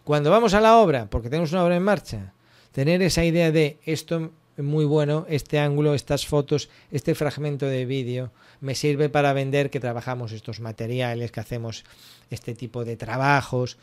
Cuando 0.04 0.30
vamos 0.30 0.54
a 0.54 0.60
la 0.60 0.76
obra, 0.76 1.08
porque 1.08 1.30
tenemos 1.30 1.52
una 1.52 1.64
obra 1.64 1.76
en 1.76 1.82
marcha, 1.82 2.34
tener 2.72 3.02
esa 3.02 3.24
idea 3.24 3.50
de 3.50 3.78
esto 3.84 4.32
muy 4.56 4.84
bueno, 4.84 5.26
este 5.28 5.58
ángulo, 5.58 5.94
estas 5.94 6.26
fotos, 6.26 6.68
este 6.90 7.14
fragmento 7.14 7.66
de 7.66 7.84
vídeo, 7.86 8.30
me 8.60 8.74
sirve 8.74 9.08
para 9.08 9.32
vender 9.32 9.70
que 9.70 9.80
trabajamos 9.80 10.32
estos 10.32 10.60
materiales, 10.60 11.32
que 11.32 11.40
hacemos 11.40 11.84
este 12.30 12.54
tipo 12.54 12.84
de 12.84 12.96
trabajos. 12.96 13.78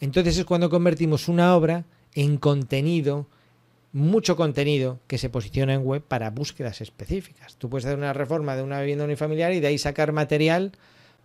Entonces 0.00 0.38
es 0.38 0.44
cuando 0.44 0.70
convertimos 0.70 1.28
una 1.28 1.54
obra 1.54 1.84
en 2.14 2.36
contenido, 2.38 3.26
mucho 3.92 4.36
contenido 4.36 5.00
que 5.06 5.18
se 5.18 5.28
posiciona 5.28 5.74
en 5.74 5.84
web 5.84 6.02
para 6.02 6.30
búsquedas 6.30 6.80
específicas. 6.80 7.56
Tú 7.56 7.68
puedes 7.68 7.84
hacer 7.84 7.98
una 7.98 8.12
reforma 8.12 8.56
de 8.56 8.62
una 8.62 8.80
vivienda 8.80 9.04
unifamiliar 9.04 9.52
y 9.52 9.60
de 9.60 9.66
ahí 9.68 9.78
sacar 9.78 10.12
material 10.12 10.72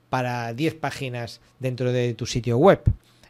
para 0.10 0.54
10 0.54 0.76
páginas 0.76 1.42
dentro 1.60 1.92
de 1.92 2.13
tu 2.13 2.26
sitio 2.26 2.58
web. 2.58 2.82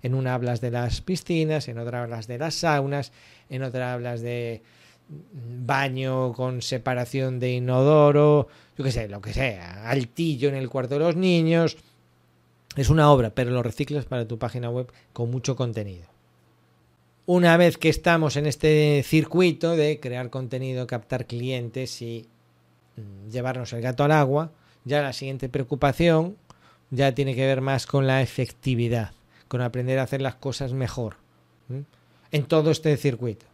En 0.02 0.14
una 0.14 0.34
hablas 0.34 0.62
de 0.62 0.72
las 0.72 1.02
piscinas, 1.02 1.68
en 1.68 1.80
otra 1.80 2.04
hablas 2.04 2.28
de 2.28 2.38
las 2.38 2.56
saunas, 2.56 3.12
en 3.50 3.64
otra 3.64 3.94
hablas 3.94 4.22
de 4.22 4.62
baño 5.10 6.34
con 6.34 6.62
separación 6.62 7.40
de 7.40 7.54
inodoro, 7.54 8.48
yo 8.78 8.84
qué 8.84 8.92
sé, 8.92 9.08
lo 9.08 9.22
que 9.22 9.34
sea, 9.34 9.90
altillo 9.90 10.50
en 10.50 10.56
el 10.56 10.70
cuarto 10.70 10.96
de 10.96 11.00
los 11.00 11.16
niños. 11.16 11.78
Es 12.76 12.90
una 12.90 13.12
obra, 13.12 13.32
pero 13.32 13.52
lo 13.52 13.64
reciclas 13.64 14.06
para 14.06 14.28
tu 14.28 14.38
página 14.38 14.70
web 14.70 14.92
con 15.14 15.32
mucho 15.32 15.56
contenido. 15.56 16.06
Una 17.26 17.58
vez 17.58 17.78
que 17.78 17.90
estamos 17.90 18.38
en 18.38 18.46
este 18.46 19.04
circuito 19.04 19.76
de 19.76 20.00
crear 20.00 20.30
contenido, 20.30 20.88
captar 20.88 21.26
clientes 21.26 22.02
y 22.02 22.28
mm, 22.96 23.30
llevarnos 23.32 23.74
el 23.74 23.82
gato 23.82 24.04
al 24.04 24.12
agua, 24.12 24.52
ya 24.86 25.02
la 25.02 25.12
siguiente 25.12 25.50
preocupación 25.50 26.38
ya 26.92 27.14
tiene 27.14 27.36
que 27.36 27.46
ver 27.46 27.62
más 27.62 27.86
con 27.86 28.08
la 28.08 28.22
efectividad, 28.22 29.12
con 29.48 29.62
aprender 29.62 30.00
a 30.00 30.04
hacer 30.04 30.22
las 30.22 30.36
cosas 30.36 30.74
mejor. 30.74 31.18
En 32.32 32.46
todo 32.46 32.72
este 32.72 32.96
circuito. 32.96 33.46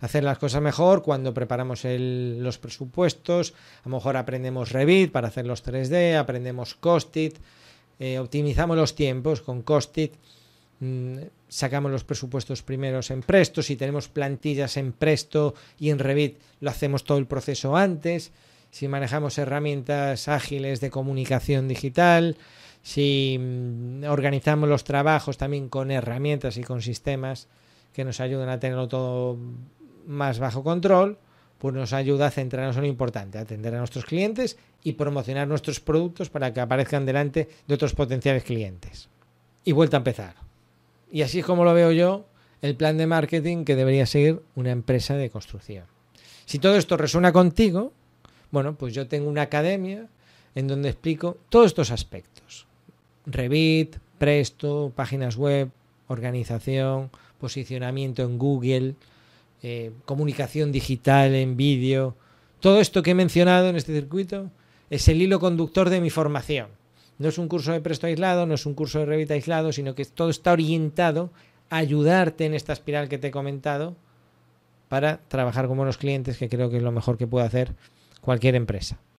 Hacer 0.00 0.24
las 0.24 0.38
cosas 0.38 0.62
mejor 0.62 1.02
cuando 1.02 1.34
preparamos 1.34 1.82
los 1.84 2.58
presupuestos, 2.58 3.52
a 3.84 3.88
lo 3.88 3.96
mejor 3.96 4.16
aprendemos 4.16 4.72
Revit 4.72 5.12
para 5.12 5.28
hacer 5.28 5.46
los 5.46 5.62
3D, 5.64 6.16
aprendemos 6.16 6.74
Costit, 6.74 7.38
eh, 7.98 8.18
optimizamos 8.18 8.78
los 8.78 8.94
tiempos 8.94 9.42
con 9.42 9.60
Costit, 9.60 10.14
mm, 10.80 11.18
sacamos 11.48 11.90
los 11.92 12.04
presupuestos 12.04 12.62
primeros 12.62 13.10
en 13.10 13.20
Presto, 13.20 13.62
si 13.62 13.76
tenemos 13.76 14.08
plantillas 14.08 14.78
en 14.78 14.92
Presto 14.92 15.54
y 15.78 15.90
en 15.90 15.98
Revit 15.98 16.38
lo 16.60 16.70
hacemos 16.70 17.04
todo 17.04 17.18
el 17.18 17.26
proceso 17.26 17.76
antes, 17.76 18.32
si 18.70 18.88
manejamos 18.88 19.36
herramientas 19.36 20.28
ágiles 20.28 20.80
de 20.80 20.90
comunicación 20.90 21.68
digital, 21.68 22.38
si 22.82 23.36
mm, 23.38 24.04
organizamos 24.04 24.66
los 24.66 24.84
trabajos 24.84 25.36
también 25.36 25.68
con 25.68 25.90
herramientas 25.90 26.56
y 26.56 26.62
con 26.62 26.80
sistemas 26.80 27.48
que 27.92 28.04
nos 28.04 28.20
ayudan 28.20 28.48
a 28.48 28.60
tenerlo 28.60 28.88
todo 28.88 29.36
más 30.06 30.38
bajo 30.38 30.62
control, 30.62 31.18
pues 31.58 31.74
nos 31.74 31.92
ayuda 31.92 32.26
a 32.26 32.30
centrarnos 32.30 32.76
en 32.76 32.82
lo 32.82 32.88
importante, 32.88 33.38
atender 33.38 33.74
a 33.74 33.78
nuestros 33.78 34.04
clientes 34.04 34.56
y 34.82 34.92
promocionar 34.92 35.46
nuestros 35.46 35.80
productos 35.80 36.30
para 36.30 36.52
que 36.54 36.60
aparezcan 36.60 37.04
delante 37.04 37.48
de 37.66 37.74
otros 37.74 37.94
potenciales 37.94 38.44
clientes. 38.44 39.08
Y 39.64 39.72
vuelta 39.72 39.96
a 39.96 39.98
empezar. 39.98 40.34
Y 41.12 41.22
así 41.22 41.40
es 41.40 41.44
como 41.44 41.64
lo 41.64 41.74
veo 41.74 41.92
yo 41.92 42.24
el 42.62 42.76
plan 42.76 42.96
de 42.96 43.06
marketing 43.06 43.64
que 43.64 43.76
debería 43.76 44.06
seguir 44.06 44.42
una 44.54 44.70
empresa 44.70 45.14
de 45.16 45.30
construcción. 45.30 45.84
Si 46.46 46.58
todo 46.58 46.76
esto 46.76 46.96
resuena 46.96 47.32
contigo, 47.32 47.92
bueno, 48.50 48.74
pues 48.74 48.94
yo 48.94 49.06
tengo 49.06 49.28
una 49.28 49.42
academia 49.42 50.08
en 50.54 50.66
donde 50.66 50.88
explico 50.88 51.36
todos 51.48 51.66
estos 51.66 51.90
aspectos. 51.90 52.66
Revit, 53.26 53.96
Presto, 54.18 54.92
páginas 54.94 55.36
web, 55.36 55.70
organización, 56.08 57.10
posicionamiento 57.38 58.22
en 58.22 58.38
Google, 58.38 58.94
eh, 59.62 59.92
comunicación 60.04 60.72
digital 60.72 61.34
en 61.34 61.56
vídeo. 61.56 62.16
Todo 62.60 62.80
esto 62.80 63.02
que 63.02 63.12
he 63.12 63.14
mencionado 63.14 63.68
en 63.68 63.76
este 63.76 63.94
circuito 63.94 64.50
es 64.88 65.08
el 65.08 65.20
hilo 65.22 65.40
conductor 65.40 65.90
de 65.90 66.00
mi 66.00 66.10
formación. 66.10 66.68
No 67.18 67.28
es 67.28 67.38
un 67.38 67.48
curso 67.48 67.72
de 67.72 67.80
Presto 67.80 68.06
aislado, 68.06 68.46
no 68.46 68.54
es 68.54 68.64
un 68.64 68.74
curso 68.74 68.98
de 68.98 69.06
Revit 69.06 69.30
aislado, 69.30 69.72
sino 69.72 69.94
que 69.94 70.04
todo 70.06 70.30
está 70.30 70.52
orientado 70.52 71.30
a 71.68 71.76
ayudarte 71.76 72.46
en 72.46 72.54
esta 72.54 72.72
espiral 72.72 73.08
que 73.08 73.18
te 73.18 73.28
he 73.28 73.30
comentado 73.30 73.96
para 74.88 75.20
trabajar 75.28 75.68
con 75.68 75.76
buenos 75.76 75.98
clientes, 75.98 76.38
que 76.38 76.48
creo 76.48 76.70
que 76.70 76.78
es 76.78 76.82
lo 76.82 76.92
mejor 76.92 77.18
que 77.18 77.26
puede 77.26 77.46
hacer 77.46 77.74
cualquier 78.22 78.54
empresa. 78.54 79.00